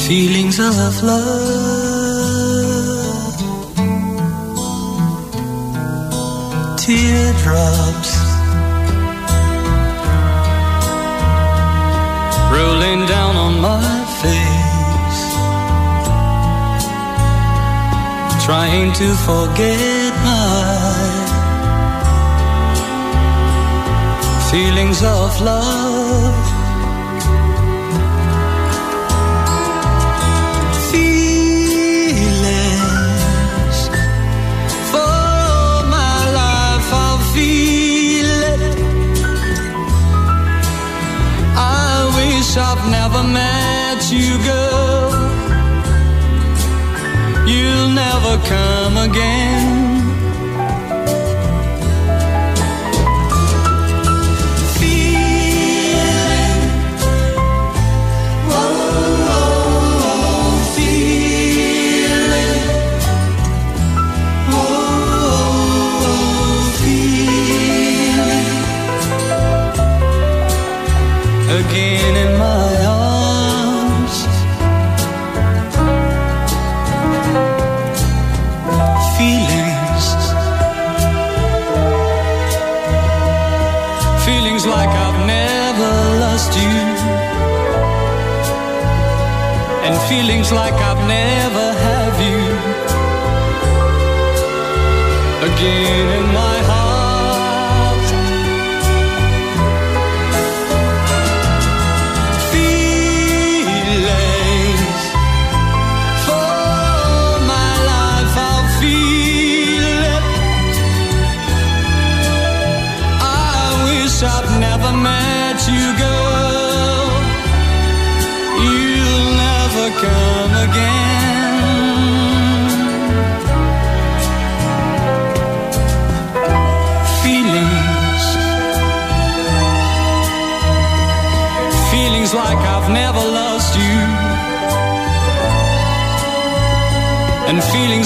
[0.07, 1.27] feelings of love.
[6.79, 8.13] Teardrops.
[12.55, 13.83] Rolling down on my
[14.23, 15.23] face,
[18.47, 20.56] trying to forget my
[24.57, 26.47] feelings of love.
[30.91, 32.19] Feelings
[34.91, 38.61] for all my life, I'll feel it.
[41.55, 45.11] I wish I've never met you, girl.
[47.53, 49.76] You'll never come again.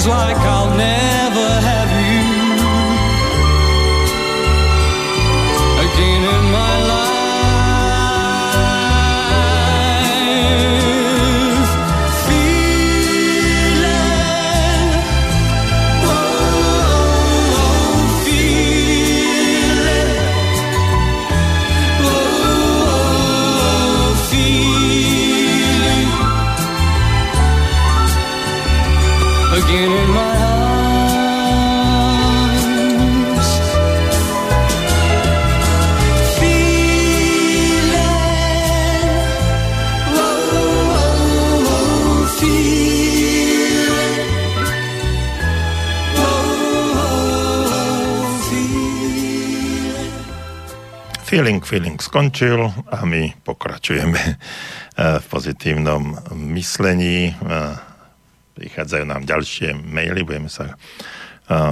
[0.07, 1.10] Like I'll never
[51.41, 54.37] feeling, feeling skončil a my pokračujeme
[54.93, 56.13] v pozitívnom
[56.53, 57.33] myslení.
[58.53, 60.77] Prichádzajú nám ďalšie maily, budeme sa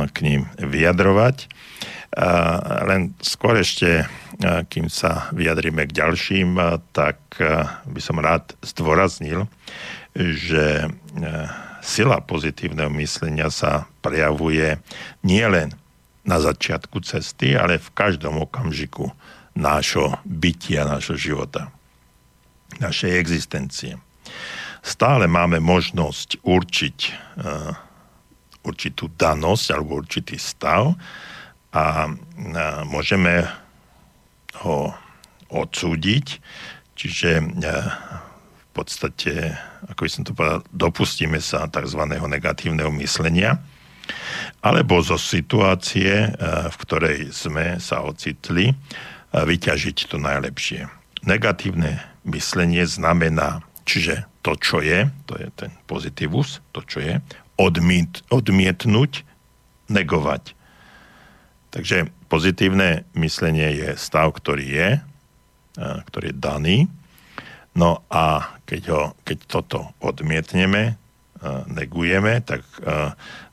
[0.10, 1.54] k ním vyjadrovať.
[2.82, 4.10] Len skôr ešte,
[4.74, 6.58] kým sa vyjadrime k ďalším,
[6.90, 7.22] tak
[7.86, 9.46] by som rád zdôraznil,
[10.18, 10.90] že
[11.86, 14.82] sila pozitívneho myslenia sa prejavuje
[15.22, 15.78] nielen
[16.26, 19.14] na začiatku cesty, ale v každom okamžiku
[19.60, 21.68] nášho bytia, nášho života,
[22.80, 24.00] našej existencie.
[24.80, 27.76] Stále máme možnosť určiť uh,
[28.64, 30.96] určitú danosť alebo určitý stav
[31.76, 32.16] a uh,
[32.88, 33.44] môžeme
[34.64, 34.96] ho
[35.52, 36.40] odsúdiť,
[36.96, 37.92] čiže uh,
[38.56, 39.60] v podstate,
[39.92, 42.00] ako by som to povedal, dopustíme sa tzv.
[42.08, 43.60] negatívneho myslenia,
[44.60, 46.32] alebo zo situácie, eh,
[46.70, 48.76] v ktorej sme sa ocitli, eh,
[49.34, 50.90] vyťažiť to najlepšie.
[51.26, 57.14] Negatívne myslenie znamená, čiže to, čo je, to je ten pozitívus, to, čo je,
[57.60, 59.28] odmiet, odmietnúť,
[59.92, 60.56] negovať.
[61.76, 64.90] Takže pozitívne myslenie je stav, ktorý je,
[65.80, 66.78] ktorý je daný,
[67.78, 70.98] No a keď, ho, keď toto odmietneme,
[71.72, 72.68] negujeme, tak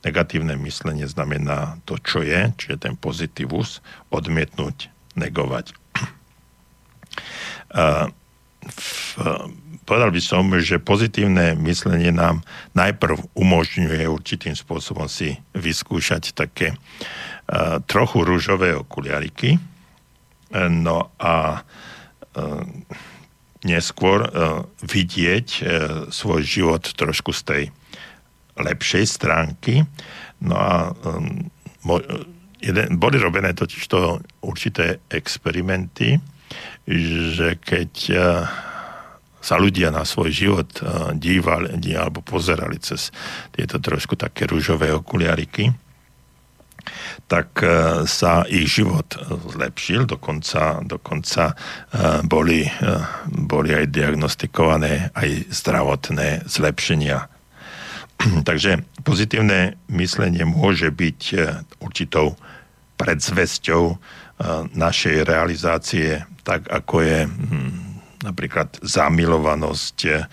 [0.02, 5.72] negatívne myslenie znamená to, čo je, čiže ten pozitívus, odmietnúť, negovať.
[9.86, 12.42] Povedal by som, že pozitívne myslenie nám
[12.74, 16.74] najprv umožňuje určitým spôsobom si vyskúšať také
[17.86, 19.62] trochu rúžové okuliariky.
[20.56, 21.62] No a
[23.66, 25.66] neskôr uh, vidieť uh,
[26.14, 27.62] svoj život trošku z tej
[28.56, 29.82] lepšej stránky.
[30.38, 31.50] No a um,
[32.60, 36.20] jeden, boli robené totiž to určité experimenty,
[36.86, 38.18] že keď uh,
[39.42, 43.10] sa ľudia na svoj život uh, dívali, alebo pozerali cez
[43.52, 45.74] tieto trošku také rúžové okuliariky,
[47.26, 51.58] tak e, sa ich život zlepšil, dokonca, dokonca
[52.22, 52.62] boli,
[53.26, 57.26] boli aj diagnostikované aj zdravotné zlepšenia.
[58.48, 61.20] Takže pozitívne myslenie môže byť
[61.78, 62.34] určitou
[62.98, 63.94] predzvesťou
[64.74, 67.72] našej realizácie, tak ako je hm,
[68.26, 70.26] napríklad zamilovanosť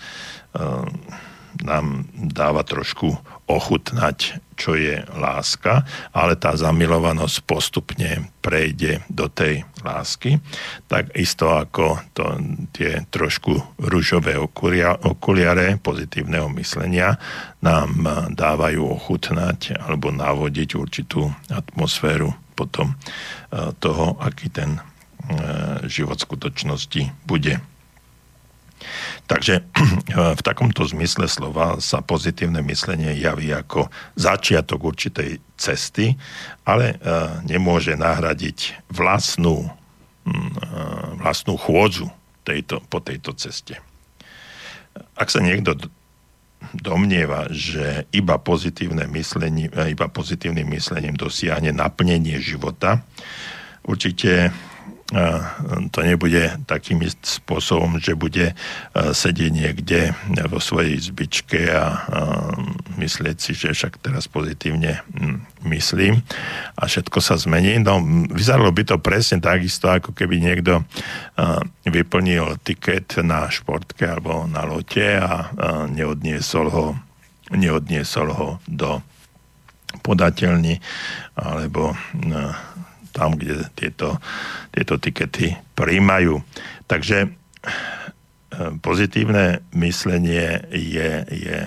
[1.64, 1.86] nám
[2.34, 3.14] dáva trošku
[3.48, 5.84] ochutnať, čo je láska,
[6.16, 10.40] ale tá zamilovanosť postupne prejde do tej lásky.
[10.88, 12.24] Tak isto ako to,
[12.72, 17.20] tie trošku rúžové okulia, okuliare pozitívneho myslenia
[17.60, 26.28] nám dávajú ochutnať alebo navodiť určitú atmosféru potom eh, toho, aký ten eh, život v
[26.30, 27.73] skutočnosti bude.
[29.28, 29.64] Takže
[30.40, 33.88] v takomto zmysle slova sa pozitívne myslenie javí ako
[34.20, 36.20] začiatok určitej cesty,
[36.68, 36.96] ale e,
[37.48, 39.72] nemôže nahradiť vlastnú,
[40.28, 40.40] e,
[41.24, 42.12] vlastnú chôdzu
[42.44, 43.80] tejto, po tejto ceste.
[45.16, 45.74] Ak sa niekto
[46.72, 53.04] domnieva, že iba, pozitívne myslenie, iba pozitívnym myslením dosiahne naplnenie života,
[53.84, 54.56] určite
[55.94, 58.58] to nebude takým spôsobom, že bude
[58.94, 60.18] sedieť niekde
[60.50, 62.10] vo svojej zbyčke a
[62.98, 65.06] myslieť si, že však teraz pozitívne
[65.70, 66.26] myslím
[66.74, 67.78] a všetko sa zmení.
[67.86, 68.02] No,
[68.34, 70.82] vyzeralo by to presne takisto, ako keby niekto
[71.86, 75.54] vyplnil tiket na športke alebo na lote a
[75.94, 76.86] neodniesol ho,
[77.54, 78.98] neodniesol ho do
[80.02, 80.82] podateľni
[81.38, 81.94] alebo
[83.14, 84.18] tam, kde tieto,
[84.74, 86.42] tieto tikety príjmajú.
[86.90, 87.30] Takže e,
[88.82, 91.60] pozitívne myslenie je, je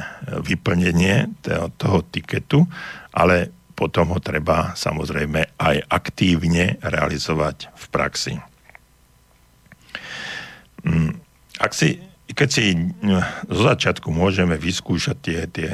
[0.42, 2.66] vyplnenie toho, toho tiketu,
[3.14, 8.34] ale potom ho treba samozrejme aj aktívne realizovať v praxi.
[10.82, 11.14] Mm,
[11.62, 12.78] ak si, keď si e,
[13.46, 15.70] zo začiatku môžeme vyskúšať tie, tie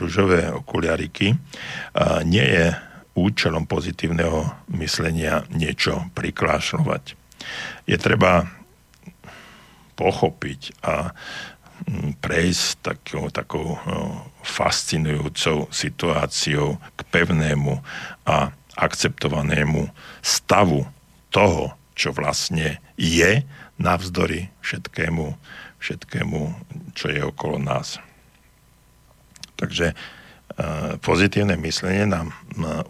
[0.00, 1.36] rúžové okuliariky,
[2.24, 2.87] nie je
[3.26, 4.46] účelom pozitívneho
[4.78, 7.18] myslenia niečo priklášľovať.
[7.90, 8.46] Je treba
[9.98, 11.10] pochopiť a
[11.90, 13.74] mm, prejsť takou, takou
[14.46, 17.82] fascinujúcou situáciou k pevnému
[18.22, 19.90] a akceptovanému
[20.22, 20.86] stavu
[21.34, 23.42] toho, čo vlastne je
[23.78, 25.34] navzdory všetkému,
[25.82, 26.40] všetkému,
[26.94, 27.98] čo je okolo nás.
[29.58, 29.98] Takže
[30.98, 32.34] pozitívne myslenie nám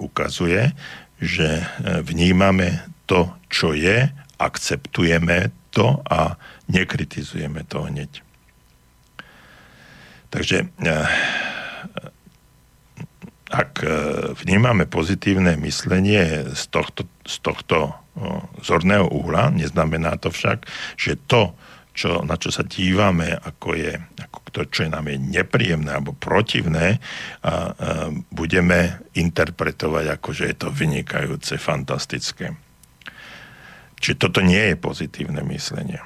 [0.00, 0.72] ukazuje,
[1.20, 1.64] že e,
[2.00, 4.08] vnímame to, čo je
[4.38, 6.38] akceptujeme to a
[6.70, 8.22] nekritizujeme to hneď.
[10.30, 10.70] Takže
[13.48, 13.80] ak
[14.44, 17.96] vnímame pozitívne myslenie z tohto, z tohto
[18.60, 20.68] zorného uhla, neznamená to však,
[21.00, 21.56] že to,
[21.98, 26.14] čo, na čo sa dívame, ako je, ako to, čo je nám je nepríjemné alebo
[26.14, 27.02] protivné,
[27.42, 27.54] a, a
[28.30, 32.54] budeme interpretovať ako, že je to vynikajúce, fantastické.
[33.98, 35.98] Čiže toto nie je pozitívne myslenie.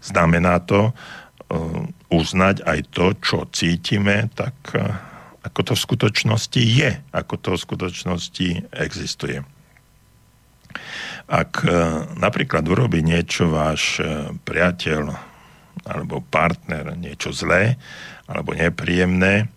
[0.00, 4.96] Znamená to uh, uznať aj to, čo cítime, tak uh,
[5.44, 9.44] ako to v skutočnosti je, ako to v skutočnosti existuje.
[11.30, 11.70] Ak e,
[12.18, 15.12] napríklad urobí niečo váš e, priateľ
[15.88, 17.80] alebo partner, niečo zlé
[18.30, 19.50] alebo nepríjemné,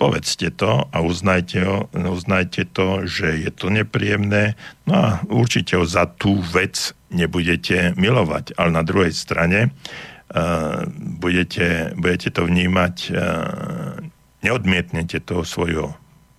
[0.00, 4.56] povedzte to a uznajte, uznajte to, že je to nepríjemné,
[4.88, 10.88] no a určite ho za tú vec nebudete milovať, ale na druhej strane uh,
[11.20, 14.00] budete, budete to vnímať, uh,
[14.40, 15.92] neodmietnete toho svojho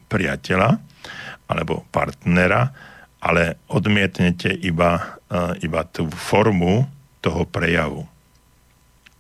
[0.09, 0.81] priateľa
[1.45, 2.73] alebo partnera,
[3.21, 5.21] ale odmietnete iba,
[5.61, 6.89] iba tú formu
[7.21, 8.09] toho prejavu.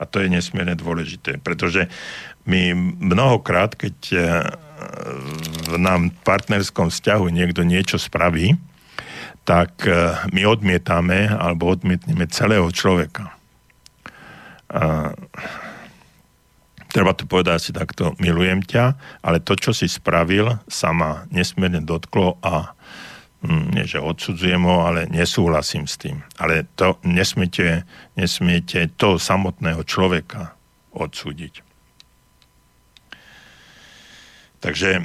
[0.01, 1.85] A to je nesmierne dôležité, pretože
[2.49, 4.17] my mnohokrát, keď e,
[5.69, 8.57] v nám partnerskom vzťahu niekto niečo spraví,
[9.45, 13.29] tak e, my odmietame alebo odmietneme celého človeka.
[14.73, 15.13] A,
[16.89, 21.85] treba to povedať si takto, milujem ťa, ale to, čo si spravil, sa ma nesmierne
[21.85, 22.73] dotklo a
[23.41, 26.21] nie že odsudzujem ho, ale nesúhlasím s tým.
[26.37, 30.53] Ale to nesmiete, nesmiete to samotného človeka
[30.93, 31.65] odsúdiť.
[34.61, 35.03] Takže e,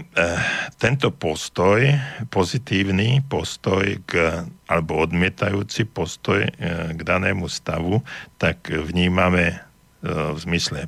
[0.76, 1.80] tento postoj,
[2.28, 6.53] pozitívny postoj k, alebo odmietajúci postoj e,
[6.93, 8.05] k danému stavu,
[8.37, 9.64] tak vnímame
[10.07, 10.87] v zmysle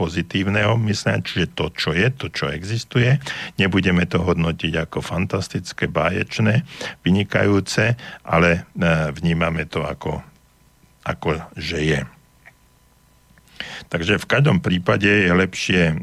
[0.00, 3.20] pozitívneho myslenia, čiže to, čo je, to, čo existuje.
[3.60, 6.64] Nebudeme to hodnotiť ako fantastické, báječné,
[7.04, 8.60] vynikajúce, ale e,
[9.12, 10.24] vnímame to ako,
[11.04, 12.00] ako že je.
[13.92, 15.94] Takže v každom prípade je lepšie e,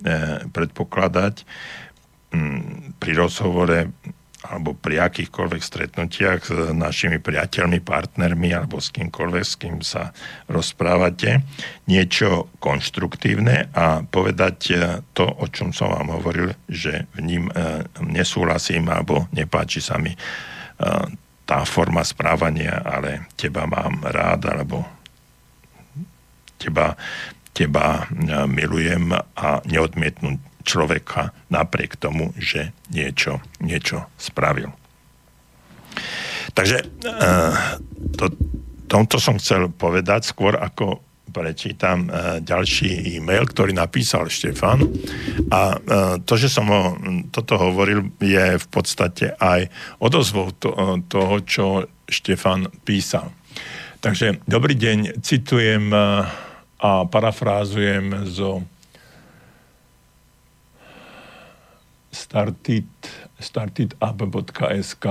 [0.53, 1.41] predpokladať
[2.99, 3.89] pri rozhovore
[4.45, 10.13] alebo pri akýchkoľvek stretnutiach s našimi priateľmi, partnermi alebo s kýmkoľvek, s kým sa
[10.45, 11.41] rozprávate,
[11.89, 14.75] niečo konštruktívne a povedať e,
[15.17, 20.13] to, o čom som vám hovoril, že v ním e, nesúhlasím alebo nepáči sa mi
[20.13, 20.19] e,
[21.47, 24.85] tá forma správania, ale teba mám rád alebo
[26.61, 26.93] teba,
[27.55, 28.05] teba
[28.45, 34.75] milujem a neodmietnúť človeka napriek tomu, že niečo, niečo spravil.
[36.51, 37.55] Takže eh,
[38.19, 38.25] to,
[38.87, 44.89] tomto som chcel povedať skôr ako prečítam uh, ďalší e-mail, ktorý napísal Štefan.
[45.53, 46.97] A uh, to, že som ho
[47.29, 49.69] toto hovoril, je v podstate aj
[50.01, 50.73] odozvou to,
[51.05, 51.65] toho, čo
[52.09, 53.29] Štefan písal.
[54.01, 55.93] Takže dobrý deň, citujem
[56.77, 58.65] a parafrázujem zo
[62.11, 62.87] started,
[63.37, 65.05] startedup.sk,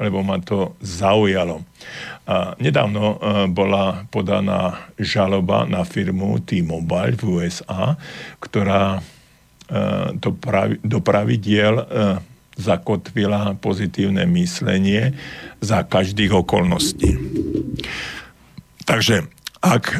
[0.00, 1.62] lebo ma to zaujalo.
[2.26, 3.16] A nedávno e,
[3.52, 7.94] bola podaná žaloba na firmu T-Mobile v USA,
[8.42, 9.04] ktorá
[10.14, 11.84] do, e, pravi, do pravidiel e,
[12.58, 15.14] zakotvila pozitívne myslenie
[15.62, 17.14] za každých okolností.
[18.82, 19.28] Takže
[19.58, 19.96] ak e,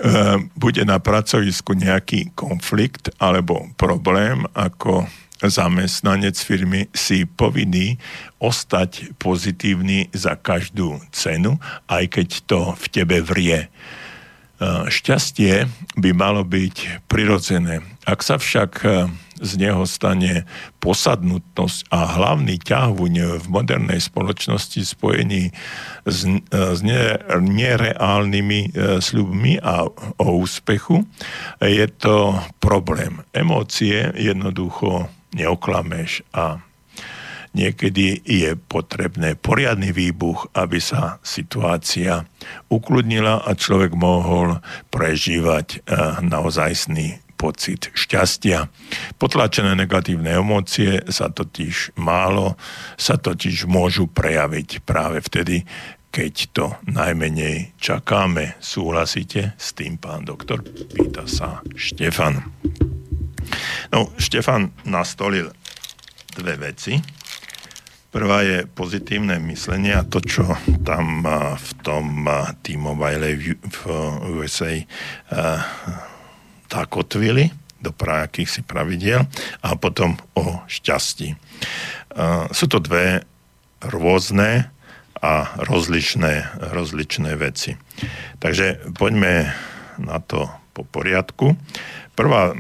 [0.57, 5.07] bude na pracovisku nejaký konflikt alebo problém, ako
[5.43, 7.99] zamestnanec firmy si povinný
[8.43, 13.67] ostať pozitívny za každú cenu, aj keď to v tebe vrie.
[14.59, 17.79] E, šťastie by malo byť prirodzené.
[18.03, 19.07] Ak sa však e,
[19.39, 20.51] z neho stane
[20.83, 25.55] posadnutnosť a hlavný ťahvuň v modernej spoločnosti spojený
[26.03, 26.81] s, e, s
[27.39, 29.87] nereálnymi sľubmi a
[30.19, 31.07] o úspechu,
[31.63, 33.23] je to problém.
[33.31, 36.63] Emócie jednoducho neoklameš a
[37.57, 42.29] niekedy je potrebné poriadny výbuch, aby sa situácia
[42.69, 44.61] ukludnila a človek mohol
[44.93, 45.81] prežívať eh,
[46.23, 48.67] naozajstný pocit šťastia.
[49.15, 52.59] Potlačené negatívne emócie sa totiž málo,
[52.99, 55.63] sa totiž môžu prejaviť práve vtedy,
[56.11, 58.59] keď to najmenej čakáme.
[58.59, 60.67] Súhlasíte s tým, pán doktor?
[60.67, 62.43] Pýta sa Štefan.
[63.93, 65.53] No, Štefan nastolil
[66.37, 67.01] dve veci.
[68.09, 72.25] Prvá je pozitívne myslenie a to, čo tam v tom
[72.65, 73.81] T-Mobile v
[74.33, 74.73] USA
[76.69, 79.29] tak otvili do akýchsi pravidiel
[79.61, 81.37] a potom o šťastí.
[82.51, 83.23] Sú to dve
[83.85, 84.73] rôzne
[85.21, 85.33] a
[85.69, 87.77] rozličné, rozličné veci.
[88.41, 89.53] Takže poďme
[90.01, 91.55] na to po poriadku.
[92.19, 92.51] Prvá,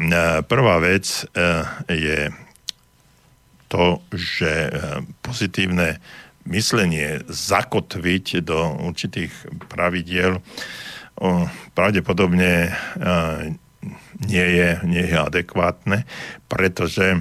[0.47, 1.27] prvá vec
[1.91, 2.31] je
[3.67, 4.71] to, že eh,
[5.19, 5.99] pozitívne
[6.47, 9.35] myslenie zakotviť do určitých
[9.69, 10.41] pravidiel
[11.75, 12.73] pravdepodobne
[14.23, 16.07] nie je, nie je adekvátne,
[16.47, 17.21] pretože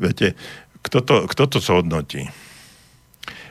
[0.00, 0.34] viete,
[0.80, 2.28] kto to, kto to zhodnotí?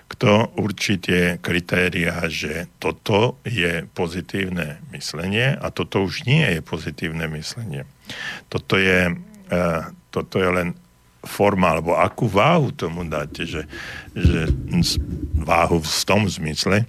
[0.09, 7.29] Kto určí tie kritéria, že toto je pozitívne myslenie a toto už nie je pozitívne
[7.37, 7.85] myslenie.
[8.49, 9.13] Toto je,
[10.09, 10.69] toto je len
[11.21, 13.69] forma, alebo akú váhu tomu dáte, že,
[14.15, 14.49] že
[15.35, 16.87] váhu v tom zmysle,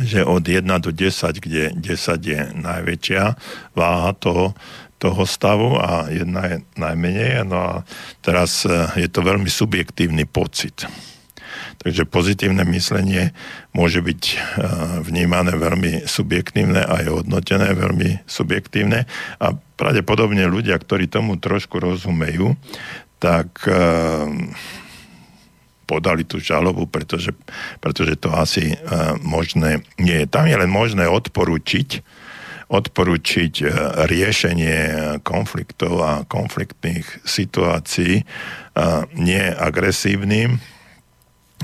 [0.00, 3.36] že od 1 do 10, kde 10 je najväčšia
[3.76, 4.56] váha toho,
[4.96, 7.44] toho stavu a jedna je najmenej.
[7.44, 7.74] No a
[8.22, 8.70] teraz e,
[9.02, 10.86] je to veľmi subjektívny pocit.
[11.82, 13.34] Takže pozitívne myslenie
[13.74, 14.34] môže byť e,
[15.02, 19.02] vnímané veľmi subjektívne a je hodnotené veľmi subjektívne
[19.42, 22.54] a pravdepodobne ľudia, ktorí tomu trošku rozumejú,
[23.18, 24.54] tak ehm,
[25.90, 27.34] podali tú žalobu, pretože,
[27.82, 30.30] pretože to asi ehm, možné nie je.
[30.30, 31.98] Tam je len možné odporučiť,
[32.70, 33.54] odporučiť
[34.06, 34.78] riešenie
[35.26, 38.24] konfliktov a konfliktných situácií
[39.12, 40.56] nie agresívnym,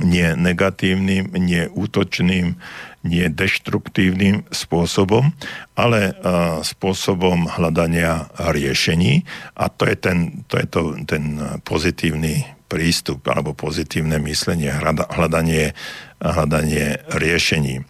[0.02, 2.58] nie negatívnym, nie útočným,
[3.06, 5.30] nie deštruktívnym spôsobom,
[5.78, 9.22] ale uh, spôsobom hľadania riešení
[9.54, 10.18] a to je ten,
[10.50, 14.74] to je to, ten pozitívny prístup alebo pozitívne myslenie,
[15.14, 15.72] hľadanie,
[16.20, 17.86] hľadanie riešení.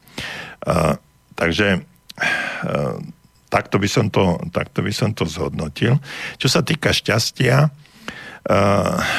[0.62, 1.00] Uh,
[1.34, 3.00] takže uh,
[3.48, 5.96] takto by, som to, takto by som to zhodnotil.
[6.36, 7.72] Čo sa týka šťastia,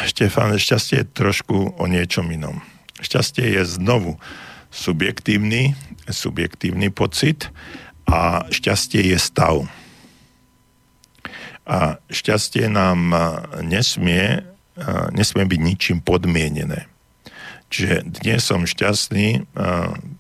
[0.10, 2.58] Štefán, šťastie je trošku o niečom inom.
[3.00, 4.20] Šťastie je znovu
[4.70, 5.74] subjektívny,
[6.06, 7.50] subjektívny pocit
[8.06, 9.66] a šťastie je stav.
[11.70, 13.14] A šťastie nám
[13.62, 14.44] nesmie,
[15.14, 16.90] nesmie byť ničím podmienené.
[17.70, 19.46] Čiže dnes som šťastný,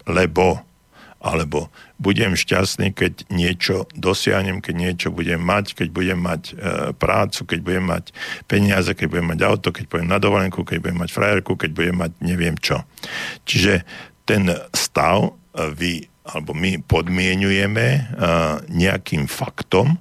[0.05, 0.61] lebo
[1.19, 1.67] alebo
[1.99, 6.53] budem šťastný, keď niečo dosiahnem, keď niečo budem mať, keď budem mať e,
[6.95, 8.05] prácu, keď budem mať
[8.47, 11.95] peniaze, keď budem mať auto, keď budem na dovolenku, keď budem mať frajerku, keď budem
[11.99, 12.87] mať neviem čo.
[13.43, 13.83] Čiže
[14.23, 15.31] ten stav e,
[15.73, 15.93] vy
[16.29, 18.01] alebo my podmienujeme e,
[18.69, 19.99] nejakým faktom, e,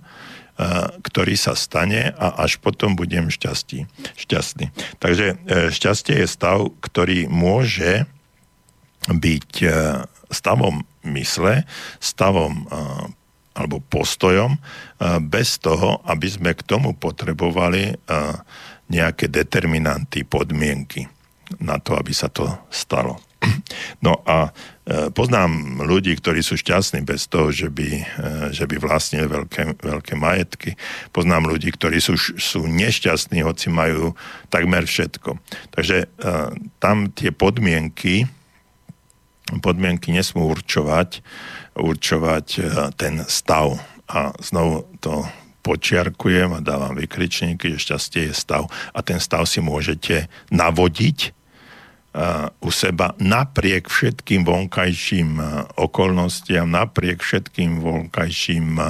[1.00, 3.88] ktorý sa stane a až potom budem šťastný.
[4.14, 4.68] šťastný.
[5.00, 5.40] Takže
[5.72, 8.04] šťastie je stav, ktorý môže
[9.08, 9.50] byť
[10.28, 11.64] stavom mysle,
[11.98, 12.68] stavom
[13.58, 14.54] alebo postojom
[15.26, 17.90] bez toho, aby sme k tomu potrebovali
[18.88, 21.10] nejaké determinanty, podmienky
[21.60, 23.20] na to, aby sa to stalo.
[24.00, 24.50] No a
[24.86, 28.04] e, poznám ľudí, ktorí sú šťastní bez toho, že by, e,
[28.54, 30.74] že by vlastnili veľké, veľké majetky.
[31.10, 34.14] Poznám ľudí, ktorí sú, sú nešťastní, hoci majú
[34.48, 35.36] takmer všetko.
[35.74, 36.06] Takže e,
[36.80, 38.26] tam tie podmienky,
[39.64, 41.24] podmienky nesmú určovať,
[41.72, 42.46] určovať
[43.00, 43.80] ten stav.
[44.08, 45.24] A znovu to
[45.64, 51.36] počiarkujem a dávam vykričníky, že šťastie je stav a ten stav si môžete navodiť
[52.64, 55.36] u seba napriek všetkým vonkajším
[55.76, 58.80] okolnostiam, napriek všetkým vonkajším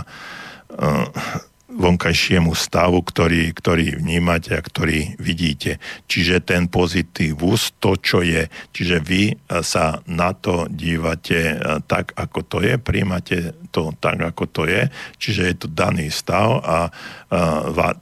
[1.79, 5.79] vonkajšiemu stavu, ktorý, ktorý vnímate a ktorý vidíte.
[6.11, 8.51] Čiže ten pozitívus, to, čo je.
[8.75, 11.55] Čiže vy sa na to dívate
[11.87, 14.91] tak, ako to je, príjmate to tak, ako to je,
[15.23, 16.91] čiže je to daný stav a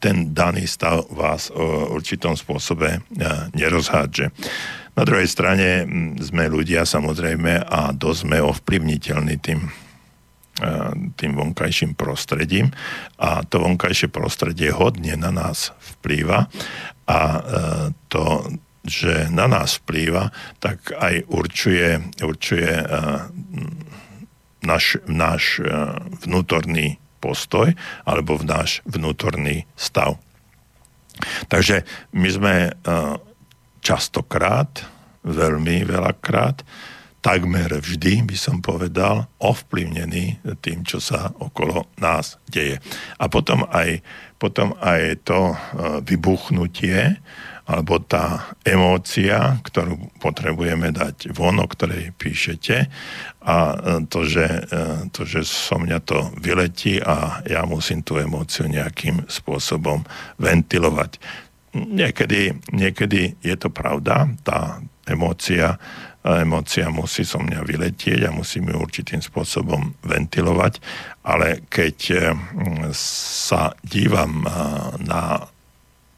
[0.01, 3.05] ten daný stav vás v určitom spôsobe
[3.53, 4.33] nerozhádže.
[4.97, 5.85] Na druhej strane
[6.25, 9.69] sme ľudia samozrejme a dosť sme ovplyvniteľní tým,
[11.21, 12.73] tým vonkajším prostredím
[13.21, 16.49] a to vonkajšie prostredie hodne na nás vplýva
[17.07, 17.41] a e,
[18.09, 18.49] to,
[18.87, 22.85] že na nás vplýva, tak aj určuje, určuje e,
[24.65, 25.69] náš, náš e,
[26.25, 27.77] vnútorný postoj
[28.09, 30.17] alebo v náš vnútorný stav.
[31.49, 32.55] Takže my sme
[33.81, 34.85] častokrát,
[35.25, 36.61] veľmi veľakrát,
[37.27, 42.79] takmer vždy, by som povedal, ovplyvnený tým, čo sa okolo nás deje.
[43.19, 43.99] A potom aj,
[44.39, 45.57] potom aj to e,
[46.07, 47.19] vybuchnutie
[47.67, 52.87] alebo tá emócia, ktorú potrebujeme dať von, o ktorej píšete
[53.43, 53.57] a
[54.07, 54.71] to že,
[55.11, 60.07] to, že so mňa to vyletí a ja musím tú emóciu nejakým spôsobom
[60.39, 61.19] ventilovať.
[61.75, 65.79] Niekedy, niekedy je to pravda, tá emócia
[66.35, 70.83] emócia musí so mňa vyletieť a musím ju určitým spôsobom ventilovať,
[71.23, 72.21] ale keď eh,
[72.99, 74.51] sa dívam eh,
[75.07, 75.47] na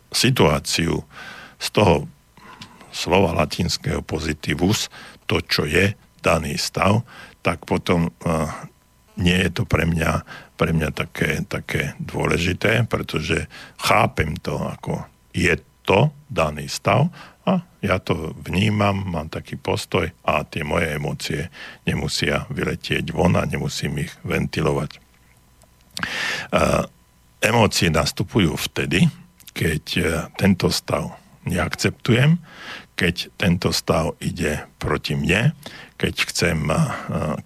[0.09, 1.05] situáciu
[1.61, 2.09] z toho
[2.89, 4.89] slova latinského pozitivus,
[5.29, 5.93] to, čo je
[6.25, 7.05] daný stav,
[7.45, 8.49] tak potom eh,
[9.21, 10.25] nie je to pre mňa,
[10.57, 15.05] pre mňa také, také dôležité, pretože chápem to ako
[15.35, 15.53] je
[15.85, 17.09] to daný stav
[17.49, 21.41] a ja to vnímam, mám taký postoj a tie moje emócie
[21.89, 25.01] nemusia vyletieť von a nemusím ich ventilovať.
[27.39, 29.07] Emócie nastupujú vtedy,
[29.55, 30.03] keď e,
[30.35, 31.15] tento stav
[31.47, 32.39] neakceptujem,
[32.99, 35.55] keď tento stav ide proti mne,
[35.95, 36.79] keď, chcem, e,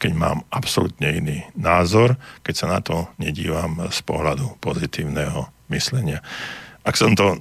[0.00, 6.24] keď mám absolútne iný názor, keď sa na to nedívam z pohľadu pozitívneho myslenia.
[6.88, 7.36] Ak som to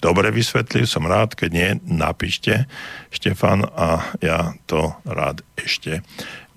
[0.00, 2.66] dobre vysvetlil, som rád, keď nie, napíšte
[3.12, 6.00] Štefan a ja to rád ešte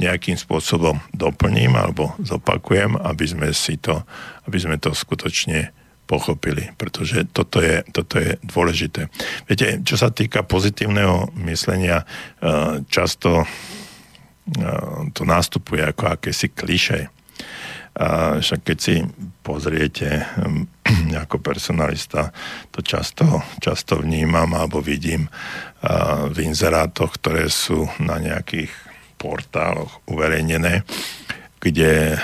[0.02, 4.02] nejakým spôsobom doplním alebo zopakujem, aby sme si to,
[4.50, 5.70] aby sme to skutočne
[6.04, 9.08] pochopili, pretože toto je, toto je dôležité.
[9.48, 13.48] Viete, čo sa týka pozitívneho myslenia, eh, často eh,
[15.16, 17.08] to nástupuje ako akési kliše.
[17.94, 18.96] A však keď si
[19.46, 20.66] pozriete hm,
[21.28, 22.34] ako personalista,
[22.74, 23.26] to často,
[23.62, 25.30] často vnímam alebo vidím
[26.32, 28.72] v inzerátoch, ktoré sú na nejakých
[29.20, 30.88] portáloch uverejnené,
[31.60, 32.16] kde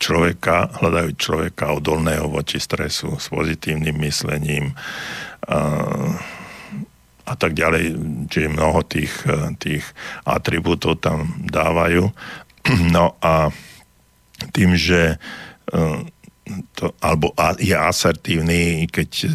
[0.00, 4.72] človeka, hľadajú človeka odolného voči stresu s pozitívnym myslením
[5.46, 5.58] a,
[7.28, 7.98] a tak ďalej.
[8.32, 9.12] Čiže mnoho tých,
[9.60, 9.84] tých
[10.24, 12.10] atribútov tam dávajú.
[12.70, 13.50] No a
[14.60, 15.16] tým, že
[15.72, 15.80] e,
[16.76, 19.28] to, alebo je asertívny, keď e,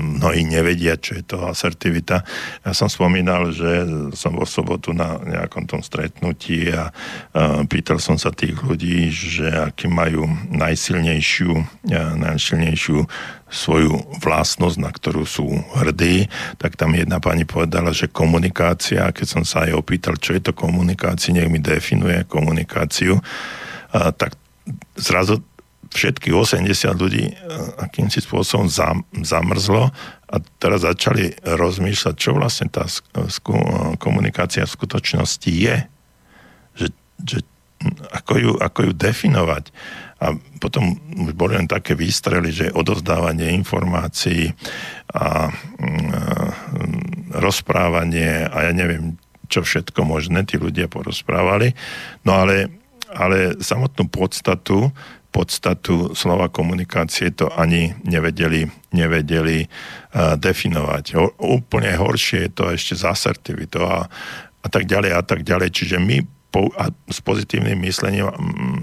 [0.00, 2.24] mnohí nevedia, čo je to asertivita.
[2.64, 3.84] Ja som spomínal, že
[4.16, 6.92] som vo sobotu na nejakom tom stretnutí a e,
[7.68, 11.84] pýtal som sa tých ľudí, že aký majú najsilnejšiu,
[12.16, 13.04] najsilnejšiu
[13.52, 15.44] svoju vlastnosť, na ktorú sú
[15.76, 16.24] hrdí,
[16.56, 20.56] tak tam jedna pani povedala, že komunikácia, keď som sa aj opýtal, čo je to
[20.56, 23.20] komunikácia, nech mi definuje komunikáciu,
[23.92, 24.40] tak
[24.96, 25.42] zrazu
[25.92, 27.34] všetkých 80 ľudí e,
[27.76, 29.92] akýmsi spôsobom zam, zamrzlo
[30.32, 32.88] a teraz začali rozmýšľať, čo vlastne tá
[33.28, 33.52] sku,
[34.00, 35.76] komunikácia v skutočnosti je.
[36.72, 36.86] Že,
[37.20, 37.38] že
[38.16, 39.64] ako, ju, ako ju definovať.
[40.22, 40.96] A potom
[41.26, 44.54] už boli len také výstrely, že odovzdávanie informácií
[45.12, 46.08] a mm,
[47.42, 49.18] rozprávanie a ja neviem,
[49.50, 51.74] čo všetko možné tí ľudia porozprávali.
[52.24, 52.81] No ale
[53.12, 54.90] ale samotnú podstatu,
[55.32, 61.16] podstatu slova komunikácie to ani nevedeli, nevedeli uh, definovať.
[61.40, 64.04] Úplne horšie je to ešte z asertivitou a,
[64.60, 65.72] a tak ďalej a tak ďalej.
[65.72, 66.20] Čiže my
[66.52, 68.28] po, a s pozitívnym myslením,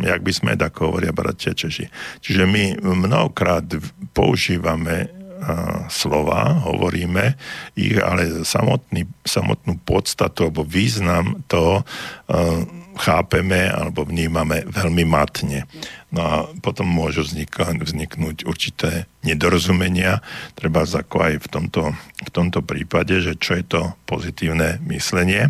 [0.02, 1.86] jak by sme, ako hovoria bratia Češi.
[2.18, 3.70] Čiže my mnohokrát
[4.18, 7.38] používame uh, slova, hovoríme
[7.78, 12.66] ich, ale samotný, samotnú podstatu alebo význam toho uh,
[13.00, 15.64] chápeme alebo vnímame veľmi matne.
[16.12, 20.20] No a potom môžu vzniknúť, vzniknúť určité nedorozumenia,
[20.60, 25.48] treba ako aj v tomto, v tomto prípade, že čo je to pozitívne myslenie.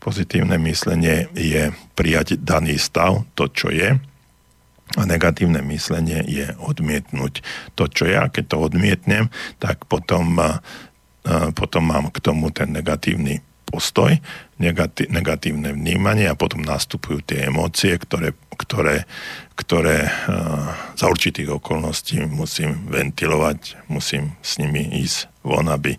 [0.00, 4.00] Pozitívne myslenie je prijať daný stav, to, čo je,
[4.94, 7.42] a negatívne myslenie je odmietnúť
[7.74, 8.30] to, čo ja.
[8.30, 10.38] Keď to odmietnem, tak potom,
[11.58, 14.14] potom mám k tomu ten negatívny postoj,
[15.10, 19.04] negatívne vnímanie a potom nastupujú tie emócie, ktoré, ktoré,
[19.58, 25.98] ktoré uh, za určitých okolností musím ventilovať, musím s nimi ísť von, aby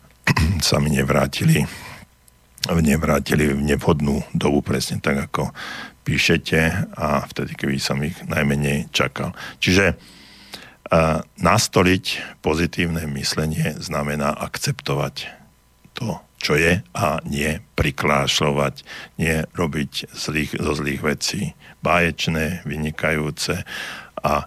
[0.66, 1.66] sa mi nevrátili
[2.70, 5.50] nevrátili v nevhodnú dobu, presne tak, ako
[6.06, 6.58] píšete
[6.94, 9.34] a vtedy, keby som ich najmenej čakal.
[9.58, 12.04] Čiže uh, nastoliť
[12.38, 15.30] pozitívne myslenie znamená akceptovať
[15.98, 18.74] to, čo je a nie priklášľovať,
[19.22, 21.54] nie robiť zlých, zo zlých vecí
[21.86, 23.62] báječné, vynikajúce
[24.22, 24.46] a e,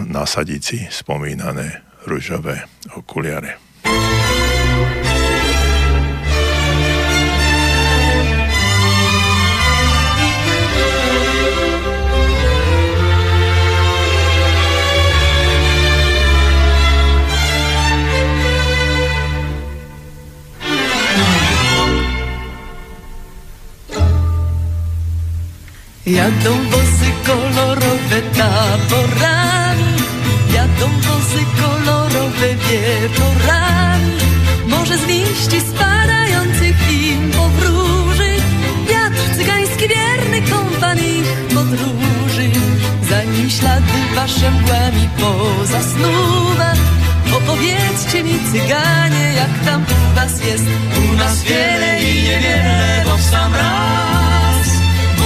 [0.00, 2.64] nasadiť si spomínané ružové
[2.96, 3.60] okuliare.
[26.18, 29.92] Jadą wozy kolorowe taborami,
[30.54, 34.12] jadą wozy kolorowe wieczorami.
[34.66, 38.30] Może z liści spadających im powróży,
[38.88, 42.50] wiatr cygański wierny kompan ich podróży.
[43.10, 46.72] Zanim ślady wasze mgłami pozasnuwa,
[47.36, 50.64] opowiedzcie mi cyganie, jak tam u was jest.
[51.10, 54.68] U nas wiele i niewiele, bo w sam raz.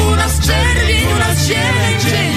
[0.07, 0.72] U nas czerwień,
[1.15, 2.33] u nas zieleń, dzień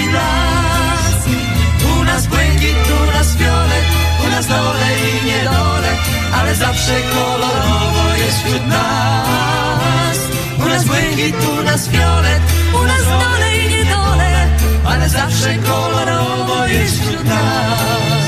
[2.28, 3.86] błękit, u nas fiolet,
[4.26, 5.90] u nas dole i niedole,
[6.32, 10.18] ale zawsze kolorowo jest wśród nas.
[10.58, 12.42] U nas błękit, u nas fiolet,
[12.74, 14.48] u nas dole i niedole,
[14.84, 18.25] ale zawsze kolorowo jest wśród nas.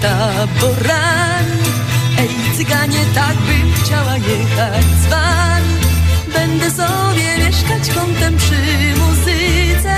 [0.00, 1.62] Taborami,
[2.18, 5.74] ej cyganie, tak bym chciała jechać z wami.
[6.34, 8.60] Będę sobie mieszkać kątem przy
[9.00, 9.96] muzyce.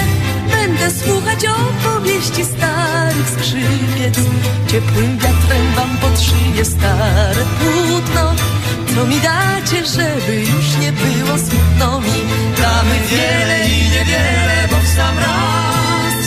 [0.50, 4.18] Będę słuchać opowieści starych skrzypiec
[4.72, 8.34] Ciepłym wiatrem wam podszyję stare płótno.
[8.94, 12.12] Co mi dacie, żeby już nie było smutno mi?
[12.62, 16.26] Damy wiele i niewiele, bo w sam raz.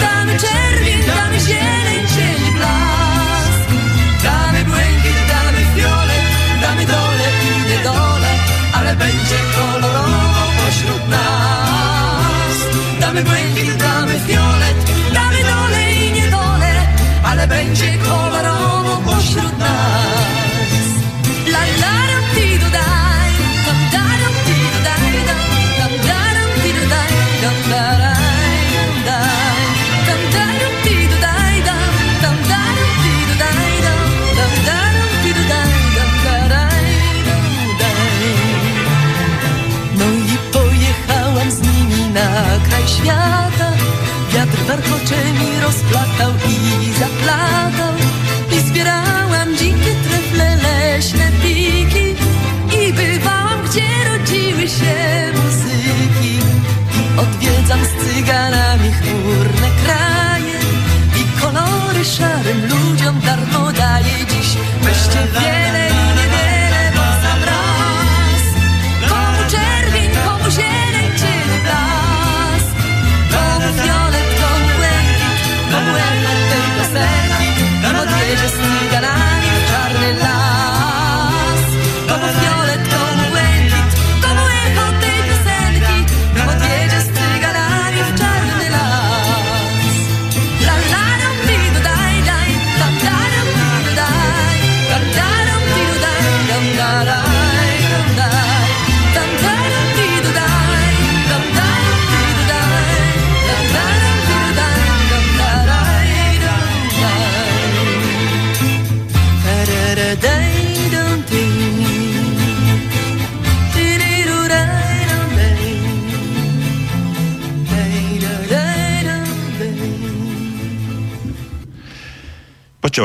[0.00, 2.89] Damy czerwień, damy zieleń, cień blask
[4.70, 6.24] błękit, damy fiolet,
[6.62, 8.30] damy dole i niedole,
[8.76, 12.56] ale będzie kolorowo pośród nas.
[13.00, 14.76] Damy błękit, damy fiolet,
[15.14, 16.72] damy dole i niedole,
[17.24, 20.86] ale będzie kolorowo pośród nas.
[21.52, 23.32] La la ram ti do dai,
[23.66, 25.02] tam daram ti do dam,
[25.78, 27.12] tam daram ti do dai,
[27.42, 28.30] tam daram ti
[42.80, 43.72] kraj świata.
[44.32, 47.94] Wiatr warchocze mi rozplatał i zaplatał.
[48.56, 52.14] I zbierałam dzikie trefle, leśne piki.
[52.80, 55.09] I bywałam, gdzie rodziły się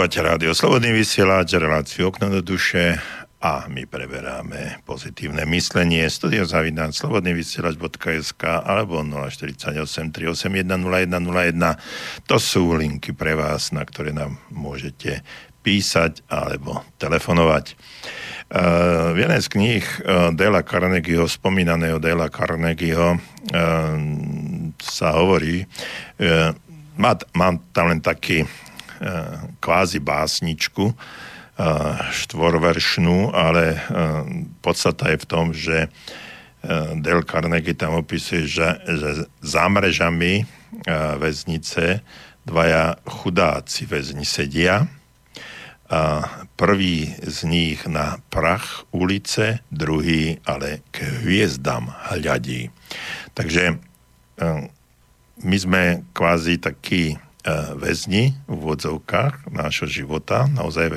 [0.06, 3.02] Počúvate rádio Slobodný vysielač, reláciu Okno do duše
[3.42, 6.06] a my preberáme pozitívne myslenie.
[6.14, 9.74] Studio zavináč slobodnývysielač.sk alebo 048
[10.14, 12.22] 381 0101.
[12.30, 15.26] To sú linky pre vás, na ktoré nám môžete
[15.66, 17.74] písať alebo telefonovať.
[17.74, 23.98] Uh, v jednej z kníh uh, Dela Carnegieho, spomínaného Dela Carnegieho, uh,
[24.78, 26.54] sa hovorí, uh,
[26.94, 28.46] má, mám tam len taký
[29.60, 30.96] kvázi básničku
[32.12, 33.80] štvorveršnú, ale
[34.60, 35.88] podstata je v tom, že
[37.00, 40.44] Del Carnegie tam opisuje, že, že za mrežami
[41.22, 42.02] väznice
[42.44, 44.90] dvaja chudáci väzni sedia
[45.86, 46.26] a
[46.58, 52.74] prvý z nich na prach ulice, druhý ale k hviezdam hľadí.
[53.38, 53.78] Takže
[55.46, 57.22] my sme kvázi takí
[57.78, 60.50] väzni v úvodzovkách nášho života.
[60.50, 60.88] Naozaj,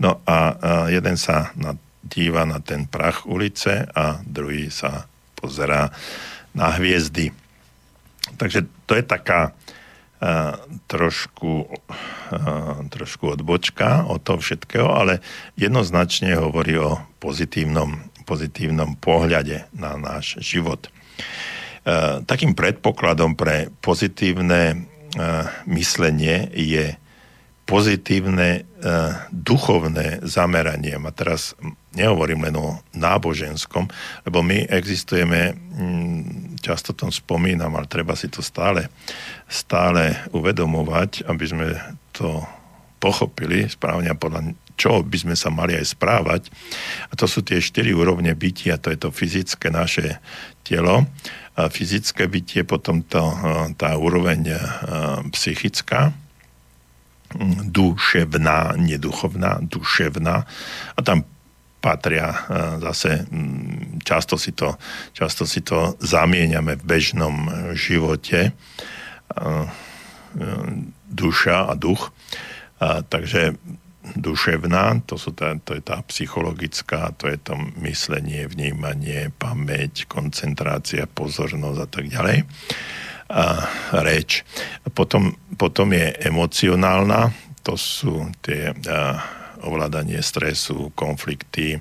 [0.00, 0.36] no a
[0.88, 1.52] jeden sa
[2.02, 5.04] díva na ten prach ulice a druhý sa
[5.36, 5.92] pozerá
[6.56, 7.36] na hviezdy.
[8.40, 9.52] Takže to je taká
[10.86, 11.66] trošku,
[12.88, 15.18] trošku odbočka od toho všetkého, ale
[15.58, 20.86] jednoznačne hovorí o pozitívnom, pozitívnom pohľade na náš život.
[22.22, 24.86] Takým predpokladom pre pozitívne
[25.68, 26.96] myslenie je
[27.62, 28.66] pozitívne
[29.30, 30.98] duchovné zameranie.
[30.98, 31.54] A teraz
[31.94, 33.86] nehovorím len o náboženskom,
[34.26, 35.56] lebo my existujeme,
[36.60, 38.90] často tom spomínam, ale treba si to stále,
[39.46, 41.66] stále uvedomovať, aby sme
[42.12, 42.42] to
[43.02, 46.50] pochopili správne a podľa čo by sme sa mali aj správať.
[47.06, 50.18] A to sú tie štyri úrovne bytia, to je to fyzické naše
[50.66, 51.06] telo,
[51.52, 53.20] a fyzické bytie, potom to,
[53.76, 54.56] tá úroveň
[55.36, 56.16] psychická,
[57.68, 60.36] duševná, neduchovná, duševná.
[60.96, 61.24] A tam
[61.82, 62.38] patria e,
[62.78, 63.26] zase,
[64.06, 64.78] často si to,
[65.12, 67.36] často si to zamieňame v bežnom
[67.74, 69.64] živote, e, e,
[71.10, 72.14] duša a duch.
[72.78, 73.58] A, takže
[74.16, 81.08] duševná, to, sú tá, to je tá psychologická, to je to myslenie, vnímanie, pamäť, koncentrácia,
[81.08, 82.38] pozornosť a tak ďalej.
[83.32, 83.44] A
[84.04, 84.44] reč.
[84.92, 87.32] Potom, potom je emocionálna,
[87.64, 89.22] to sú tie a,
[89.62, 91.78] ovládanie stresu, konflikty,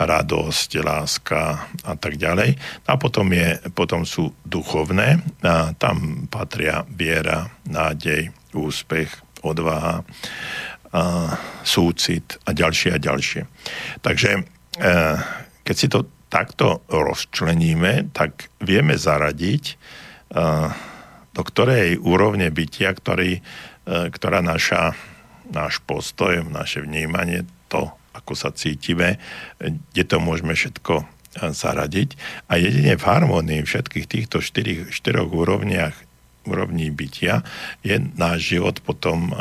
[0.00, 2.56] radosť, láska a tak ďalej.
[2.88, 9.12] A potom, je, potom sú duchovné, a tam patria viera, nádej, úspech,
[9.44, 10.02] odvaha,
[10.98, 11.02] a
[11.62, 13.42] súcit a ďalšie a ďalšie.
[14.02, 14.40] Takže e,
[15.62, 19.74] keď si to takto rozčleníme, tak vieme zaradiť, e,
[21.32, 23.40] do ktorej úrovne bytia, ktorý, e,
[24.10, 24.98] ktorá naša
[25.48, 29.16] náš postoj, naše vnímanie, to, ako sa cítime,
[29.56, 31.08] kde to môžeme všetko
[31.40, 32.20] zaradiť.
[32.52, 35.96] A jedine v harmonii všetkých týchto štyri, štyroch úrovniach,
[36.44, 37.44] úrovní bytia
[37.80, 39.32] je náš život potom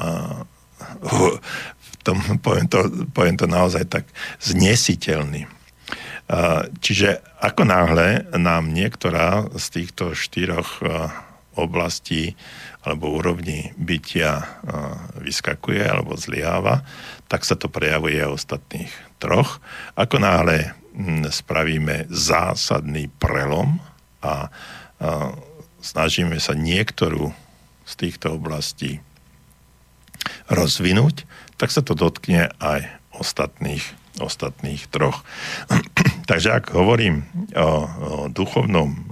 [1.01, 4.05] v tom, poviem to, poviem to naozaj tak,
[4.39, 5.47] znesiteľný.
[6.83, 10.83] Čiže ako náhle nám niektorá z týchto štyroch
[11.55, 12.35] oblastí
[12.83, 14.43] alebo úrovni bytia
[15.19, 16.83] vyskakuje alebo zlyháva,
[17.31, 19.63] tak sa to prejavuje aj ostatných troch.
[19.95, 20.75] Ako náhle
[21.31, 23.79] spravíme zásadný prelom
[24.23, 24.51] a,
[25.77, 27.31] snažíme sa niektorú
[27.87, 28.99] z týchto oblastí
[30.51, 31.25] rozvinúť,
[31.57, 32.87] tak sa to dotkne aj
[33.17, 33.83] ostatných,
[34.21, 35.25] ostatných troch.
[36.29, 37.25] Takže ak hovorím
[37.55, 37.69] o, o
[38.27, 39.09] duchovnom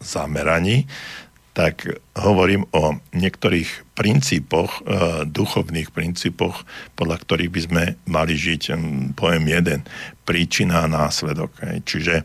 [0.00, 0.88] zameraní,
[1.52, 1.84] tak
[2.14, 6.62] hovorím o niektorých princípoch, e, duchovných princípoch,
[6.94, 8.62] podľa ktorých by sme mali žiť,
[9.18, 9.80] poviem jeden,
[10.22, 11.50] príčina a následok.
[11.82, 12.24] Čiže e,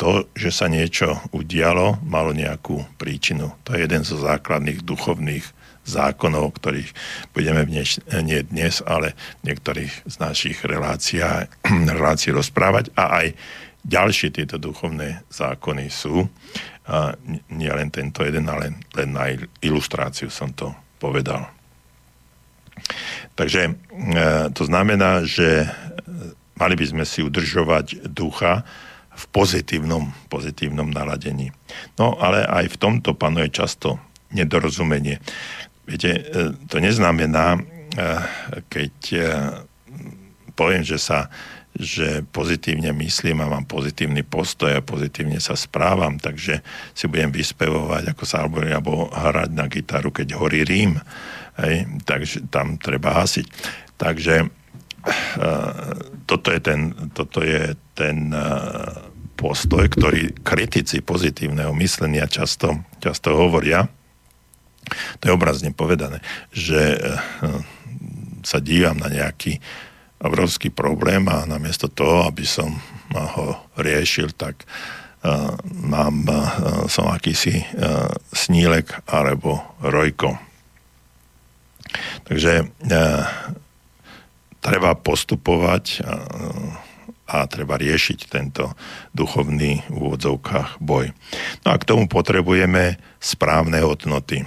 [0.00, 3.52] to, že sa niečo udialo, malo nejakú príčinu.
[3.68, 5.44] To je jeden zo základných duchovných
[5.90, 6.90] zákonov, ktorých
[7.34, 11.22] budeme dnes, nie dnes, ale v niektorých z našich relácií,
[11.98, 12.94] relácií rozprávať.
[12.94, 13.26] A aj
[13.82, 16.28] ďalšie tieto duchovné zákony sú
[16.90, 17.14] a
[17.54, 19.30] nie len tento jeden, ale len na
[19.62, 21.46] ilustráciu som to povedal.
[23.38, 23.72] Takže e,
[24.50, 25.70] to znamená, že
[26.58, 28.66] mali by sme si udržovať ducha
[29.14, 31.54] v pozitívnom, pozitívnom naladení.
[31.94, 34.02] No ale aj v tomto panuje často
[34.34, 35.22] nedorozumenie.
[35.88, 36.22] Viete, e,
[36.68, 37.60] to neznamená, e,
[38.68, 38.94] keď
[40.54, 41.32] poviem, že sa
[41.70, 46.66] že pozitívne myslím a mám pozitívny postoj a pozitívne sa správam, takže
[46.98, 50.98] si budem vyspevovať, ako sa alebo, alebo hrať na gitaru, keď horí Rím.
[51.62, 53.46] Hej, takže tam treba hasiť.
[53.94, 54.50] Takže
[56.26, 56.80] toto je ten,
[57.14, 58.34] toto je ten
[59.40, 63.88] postoj, ktorý kritici pozitívneho myslenia často, často hovoria.
[65.20, 67.18] To je obrazne povedané, že uh,
[68.44, 69.60] sa dívam na nejaký
[70.20, 72.76] obrovský problém a namiesto toho, aby som
[73.10, 74.68] ho riešil, tak
[75.24, 77.64] uh, mám, uh, som akýsi
[78.28, 80.36] snílek alebo rojko.
[82.28, 82.70] Takže
[84.60, 86.90] treba postupovať uh,
[87.30, 88.74] a treba riešiť tento
[89.14, 91.14] duchovný v úvodzovkách boj.
[91.62, 94.42] No a k tomu potrebujeme správne hodnoty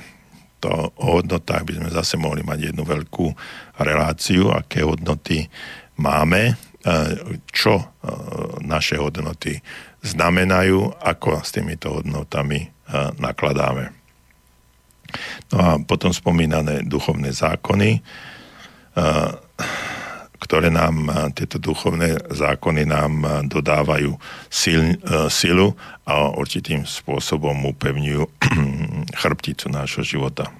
[0.63, 3.27] to o hodnotách by sme zase mohli mať jednu veľkú
[3.83, 5.51] reláciu, aké hodnoty
[5.99, 6.53] máme, e,
[7.51, 7.85] čo e,
[8.63, 9.59] naše hodnoty
[9.99, 12.67] znamenajú, ako s týmito hodnotami e,
[13.19, 13.91] nakladáme.
[15.51, 18.01] No a potom spomínané duchovné zákony,
[20.43, 23.13] ktoré nám, tieto duchovné zákony nám
[23.47, 24.19] dodávajú
[24.51, 24.99] sil,
[25.31, 25.71] silu
[26.03, 28.23] a určitým spôsobom upevňujú
[29.23, 30.51] chrbticu nášho života.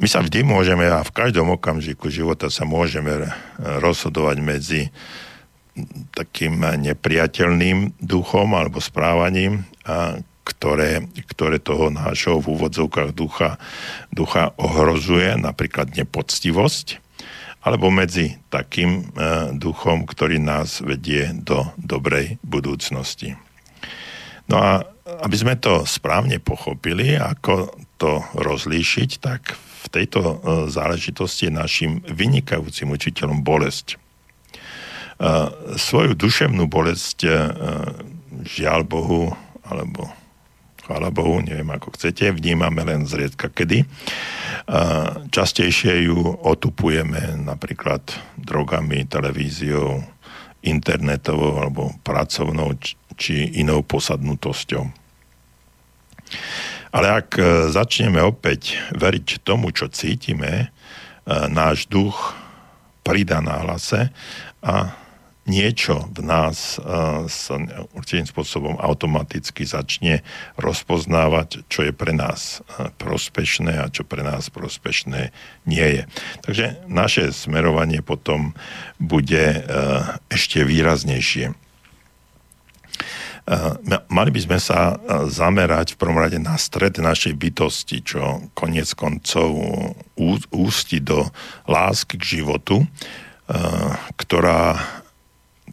[0.00, 3.28] My sa vždy môžeme a v každom okamžiku života sa môžeme
[3.60, 4.82] rozhodovať medzi
[6.16, 9.68] takým nepriateľným duchom alebo správaním,
[10.44, 13.60] ktoré, ktoré toho nášho v úvodzovkách ducha,
[14.10, 17.09] ducha ohrozuje, napríklad nepoctivosť,
[17.60, 19.02] alebo medzi takým e,
[19.52, 23.36] duchom, ktorý nás vedie do dobrej budúcnosti.
[24.48, 24.70] No a
[25.20, 30.34] aby sme to správne pochopili, ako to rozlíšiť, tak v tejto e,
[30.72, 33.94] záležitosti je našim vynikajúcim učiteľom bolesť.
[33.94, 33.96] E,
[35.76, 37.28] svoju duševnú bolesť
[38.40, 39.36] žiaľ Bohu,
[39.68, 40.08] alebo
[40.90, 43.86] chvála Bohu, neviem ako chcete, vnímame len zriedka kedy.
[45.30, 48.02] Častejšie ju otupujeme napríklad
[48.34, 50.02] drogami, televíziou,
[50.66, 52.74] internetovou alebo pracovnou
[53.14, 54.82] či inou posadnutosťou.
[56.90, 60.66] Ale ak e, začneme opäť veriť tomu, čo cítime, e,
[61.46, 62.34] náš duch
[63.06, 64.10] pridá na hlase
[64.58, 64.99] a
[65.50, 66.78] niečo v nás
[67.26, 67.54] sa
[67.90, 70.22] určitým spôsobom automaticky začne
[70.54, 72.62] rozpoznávať, čo je pre nás
[73.02, 75.34] prospešné a čo pre nás prospešné
[75.66, 76.02] nie je.
[76.46, 78.54] Takže naše smerovanie potom
[79.02, 79.66] bude
[80.30, 81.58] ešte výraznejšie.
[84.06, 84.94] Mali by sme sa
[85.26, 89.50] zamerať v prvom rade na stred našej bytosti, čo konec koncov
[90.54, 91.26] ústi do
[91.66, 92.86] lásky k životu,
[94.14, 94.78] ktorá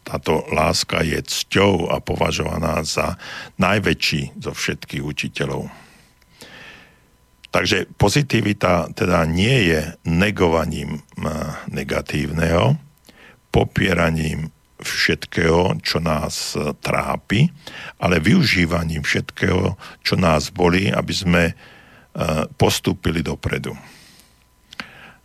[0.07, 3.19] táto láska je cťou a považovaná za
[3.59, 5.67] najväčší zo všetkých učiteľov.
[7.51, 11.03] Takže pozitivita teda nie je negovaním
[11.67, 12.79] negatívneho,
[13.51, 17.49] popieraním všetkého, čo nás e, trápi,
[17.97, 19.73] ale využívaním všetkého,
[20.05, 21.53] čo nás bolí, aby sme e,
[22.61, 23.73] postúpili dopredu.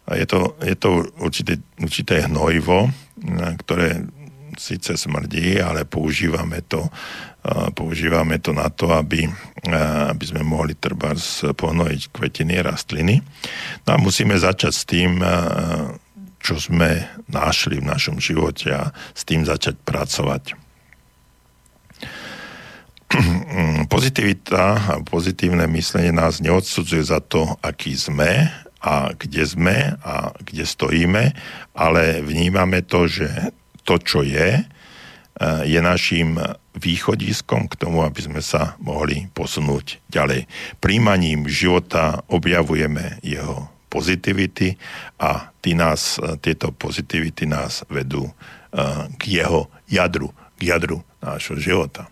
[0.09, 2.89] A je to, je to určité, určité hnojivo,
[3.61, 4.03] ktoré
[4.59, 6.89] síce smrdí, ale používame to,
[7.75, 9.27] používame to na to, aby,
[10.09, 11.15] aby sme mohli treba
[11.57, 13.19] pohnojiť kvetiny, rastliny.
[13.87, 15.19] No a musíme začať s tým,
[16.43, 20.59] čo sme našli v našom živote a s tým začať pracovať.
[23.93, 28.51] Pozitivita a pozitívne myslenie nás neodsudzuje za to, aký sme
[28.83, 31.23] a kde sme a kde stojíme,
[31.77, 34.65] ale vnímame to, že to, čo je, e,
[35.67, 36.39] je našim
[36.77, 40.49] východiskom k tomu, aby sme sa mohli posunúť ďalej.
[40.81, 44.81] Príjmaním života objavujeme jeho pozitivity
[45.21, 48.33] a tí nás, e, tieto pozitivity nás vedú e,
[49.17, 52.12] k jeho jadru, k jadru nášho života.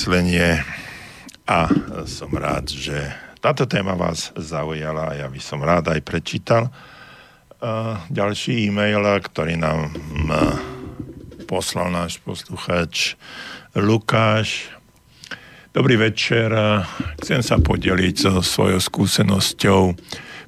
[0.00, 0.64] Myslenie
[1.44, 1.68] a
[2.08, 2.96] som rád, že
[3.36, 9.60] táto téma vás zaujala a ja by som rád aj prečítal uh, ďalší e-mail, ktorý
[9.60, 10.56] nám uh,
[11.44, 13.20] poslal náš posluchač
[13.76, 14.72] Lukáš.
[15.76, 16.48] Dobrý večer,
[17.20, 20.00] chcem sa podeliť so svojou skúsenosťou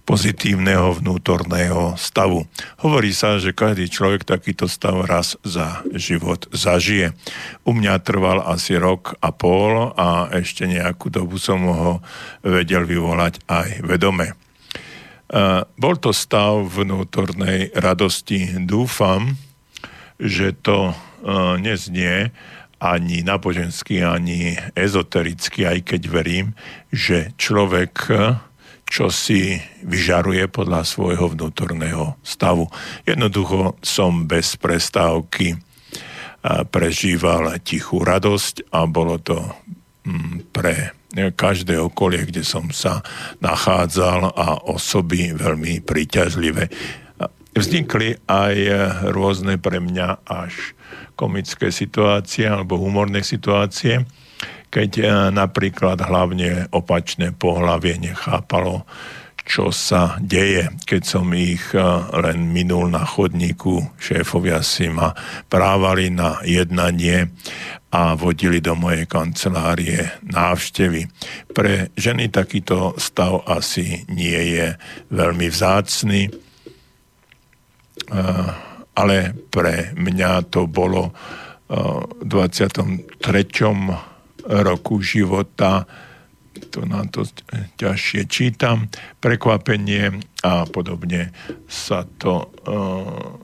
[0.03, 2.45] pozitívneho vnútorného stavu.
[2.83, 7.15] Hovorí sa, že každý človek takýto stav raz za život zažije.
[7.63, 11.93] U mňa trval asi rok a pol a ešte nejakú dobu som ho
[12.43, 14.35] vedel vyvolať aj vedome.
[15.79, 18.59] Bol to stav vnútornej radosti.
[18.69, 19.39] Dúfam,
[20.19, 20.93] že to
[21.63, 22.35] neznie
[22.83, 26.59] ani nábožensky, ani ezotericky, aj keď verím,
[26.91, 28.11] že človek
[28.93, 32.69] čo si vyžaruje podľa svojho vnútorného stavu.
[33.09, 35.57] Jednoducho som bez prestávky
[36.69, 39.41] prežíval tichú radosť a bolo to
[40.05, 43.01] mm, pre každé okolie, kde som sa
[43.41, 46.69] nachádzal a osoby veľmi príťažlivé.
[47.53, 48.57] Vznikli aj
[49.13, 50.77] rôzne pre mňa až
[51.17, 54.05] komické situácie alebo humorné situácie,
[54.73, 55.05] keď e,
[55.37, 58.89] napríklad hlavne opačné pohlavie nechápalo,
[59.45, 61.79] čo sa deje, keď som ich e,
[62.17, 65.13] len minul na chodníku, šéfovia si ma
[65.53, 67.29] právali na jednanie
[67.93, 71.05] a vodili do mojej kancelárie návštevy.
[71.53, 74.73] Pre ženy takýto stav asi nie je
[75.13, 76.33] veľmi vzácný, e,
[78.97, 79.17] ale
[79.53, 81.13] pre mňa to bolo
[81.73, 84.12] v 23
[84.47, 85.87] roku života,
[86.71, 87.25] to nám to
[87.81, 88.89] ťažšie čítam,
[89.19, 91.33] prekvapenie a podobne
[91.69, 93.37] sa to uh,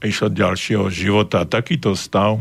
[0.00, 1.44] išlo ďalšieho života.
[1.44, 2.40] Takýto stav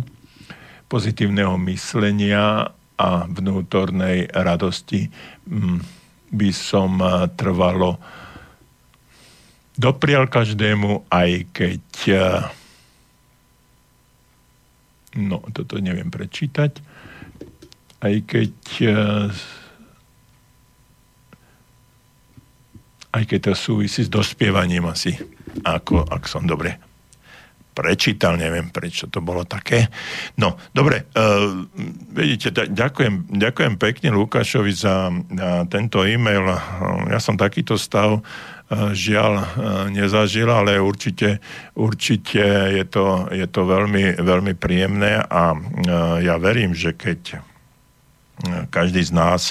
[0.87, 5.11] pozitívneho myslenia a vnútornej radosti
[5.49, 5.83] um,
[6.31, 7.99] by som uh, trvalo
[9.75, 11.83] doprial každému, aj keď
[12.15, 12.19] uh,
[15.15, 16.79] No, toto neviem prečítať.
[18.03, 19.31] Aj keď eh,
[23.15, 25.15] aj keď to súvisí s dospievaním asi,
[25.63, 26.84] ako, ak som dobre
[27.75, 29.91] prečítal, neviem prečo to bolo také.
[30.39, 31.67] No, dobre, uh,
[32.15, 36.47] vidíte, ďakujem, ďakujem pekne Lukášovi za uh, tento e-mail.
[36.47, 39.45] Uh, ja som takýto stav uh, žiaľ e,
[39.93, 41.37] nezažil, ale určite,
[41.77, 42.41] určite
[42.73, 45.57] je, to, je to veľmi, veľmi príjemné a e,
[46.25, 47.45] ja verím, že keď
[48.69, 49.41] každý z nás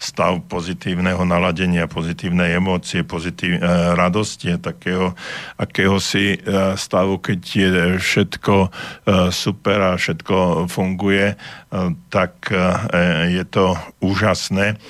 [0.00, 3.60] stav pozitívneho naladenia, pozitívnej emócie, pozitív,
[3.94, 5.12] radosti, takého
[5.60, 6.40] akéhosi
[6.74, 7.68] stavu, keď je
[8.00, 8.72] všetko
[9.28, 11.36] super a všetko funguje,
[12.08, 12.32] tak
[13.28, 14.80] je to úžasné.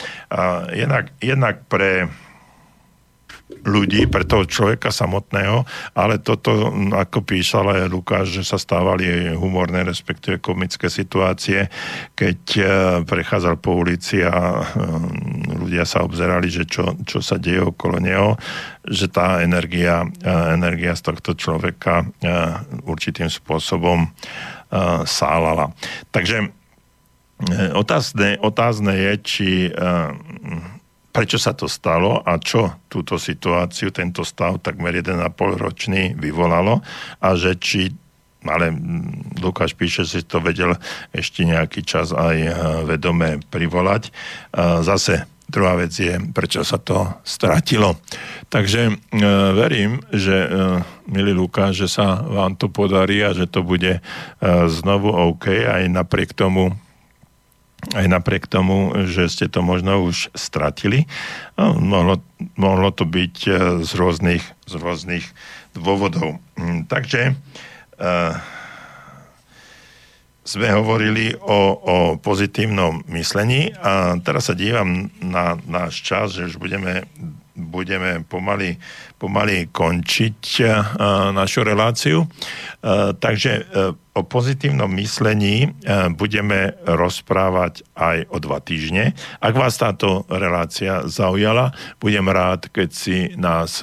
[0.70, 2.06] Jednak, jednak pre
[3.64, 9.84] ľudí, pre toho človeka samotného, ale toto, ako písal aj Lukáš, že sa stávali humorné,
[9.84, 11.68] respektíve komické situácie,
[12.16, 12.62] keď e,
[13.04, 14.82] prechádzal po ulici a e,
[15.60, 18.40] ľudia sa obzerali, že čo, čo sa deje okolo neho,
[18.88, 22.02] že tá energia, e, energia z tohto človeka
[22.84, 24.08] určitým spôsobom
[25.04, 25.74] sálala.
[26.14, 26.52] Takže
[27.74, 29.48] otázne, otázne je, či
[31.10, 35.26] prečo sa to stalo a čo túto situáciu, tento stav takmer 1,5
[35.58, 36.82] ročný vyvolalo
[37.18, 37.90] a že či
[38.40, 38.72] ale
[39.36, 40.72] Lukáš píše, si to vedel
[41.12, 42.52] ešte nejaký čas aj e,
[42.88, 44.08] vedome privolať.
[44.08, 44.10] E,
[44.80, 48.00] zase druhá vec je, prečo sa to stratilo.
[48.48, 48.92] Takže e,
[49.52, 50.48] verím, že
[51.04, 54.00] milý Lukáš, že sa vám to podarí a že to bude
[54.72, 56.72] znovu OK aj napriek tomu,
[57.96, 61.08] aj napriek tomu, že ste to možno už stratili.
[61.56, 62.20] No, mohlo,
[62.54, 63.50] mohlo to byť e,
[63.82, 65.24] z rôznych, z rôznych
[65.74, 66.42] dôvodov.
[66.58, 67.38] Mm, takže
[68.02, 68.34] uh,
[70.50, 76.58] sme hovorili o, o pozitívnom myslení a teraz sa dívam na náš čas, že už
[76.58, 77.06] budeme,
[77.60, 78.80] budeme pomaly,
[79.20, 80.64] pomaly končiť
[81.36, 82.24] našu reláciu.
[83.20, 85.70] Takže uh, o pozitívnom myslení
[86.18, 89.14] budeme rozprávať aj o dva týždne.
[89.38, 91.72] Ak vás táto relácia zaujala,
[92.02, 93.80] budem rád, keď si nás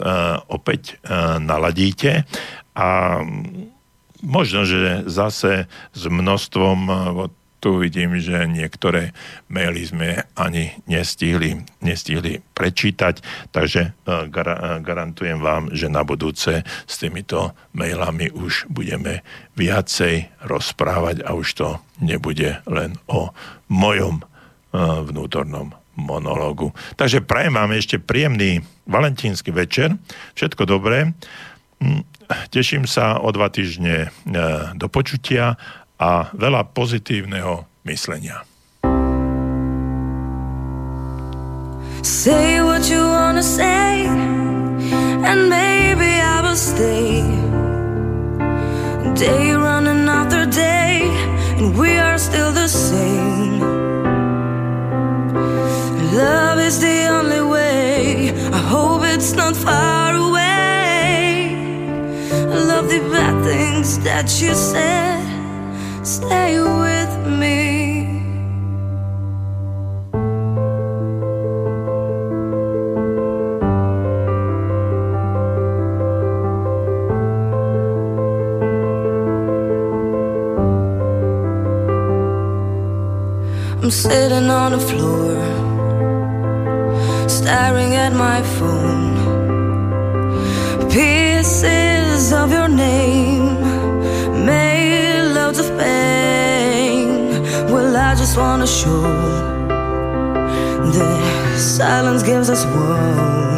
[0.51, 0.99] opäť
[1.41, 2.27] naladíte
[2.75, 3.21] a
[4.21, 6.79] možno, že zase s množstvom
[7.57, 9.17] tu vidím, že niektoré
[9.49, 16.95] maily sme ani nestihli, nestihli prečítať, takže e, gar- garantujem vám, že na budúce s
[17.01, 19.25] týmito mailami už budeme
[19.57, 21.67] viacej rozprávať a už to
[21.97, 23.33] nebude len o
[23.67, 24.21] mojom
[24.77, 26.71] vnútornom monológu.
[26.95, 29.97] Takže prajem vám ešte príjemný valentínsky večer.
[30.37, 31.17] Všetko dobré.
[31.81, 32.05] Hm,
[32.53, 34.37] teším sa o dva týždne e,
[34.77, 35.57] do počutia
[35.97, 38.45] a veľa pozitívneho myslenia.
[42.05, 44.05] Say what you wanna say,
[45.25, 47.25] and maybe I will stay.
[49.17, 51.01] Day running after day,
[51.57, 53.59] and we are still the same.
[56.13, 58.31] Love is the only way.
[58.53, 61.57] I hope it's not far away.
[62.29, 65.26] I love the bad things that you said.
[66.07, 68.07] Stay with me.
[83.81, 85.35] I'm sitting on the floor,
[87.27, 89.17] staring at my phone.
[90.89, 92.66] Pieces of your
[98.37, 99.01] wanna show
[100.93, 103.56] the silence gives us wounds.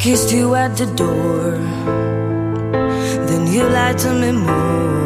[0.00, 1.58] Kissed you at the door.
[3.28, 4.99] Then you lied to me more.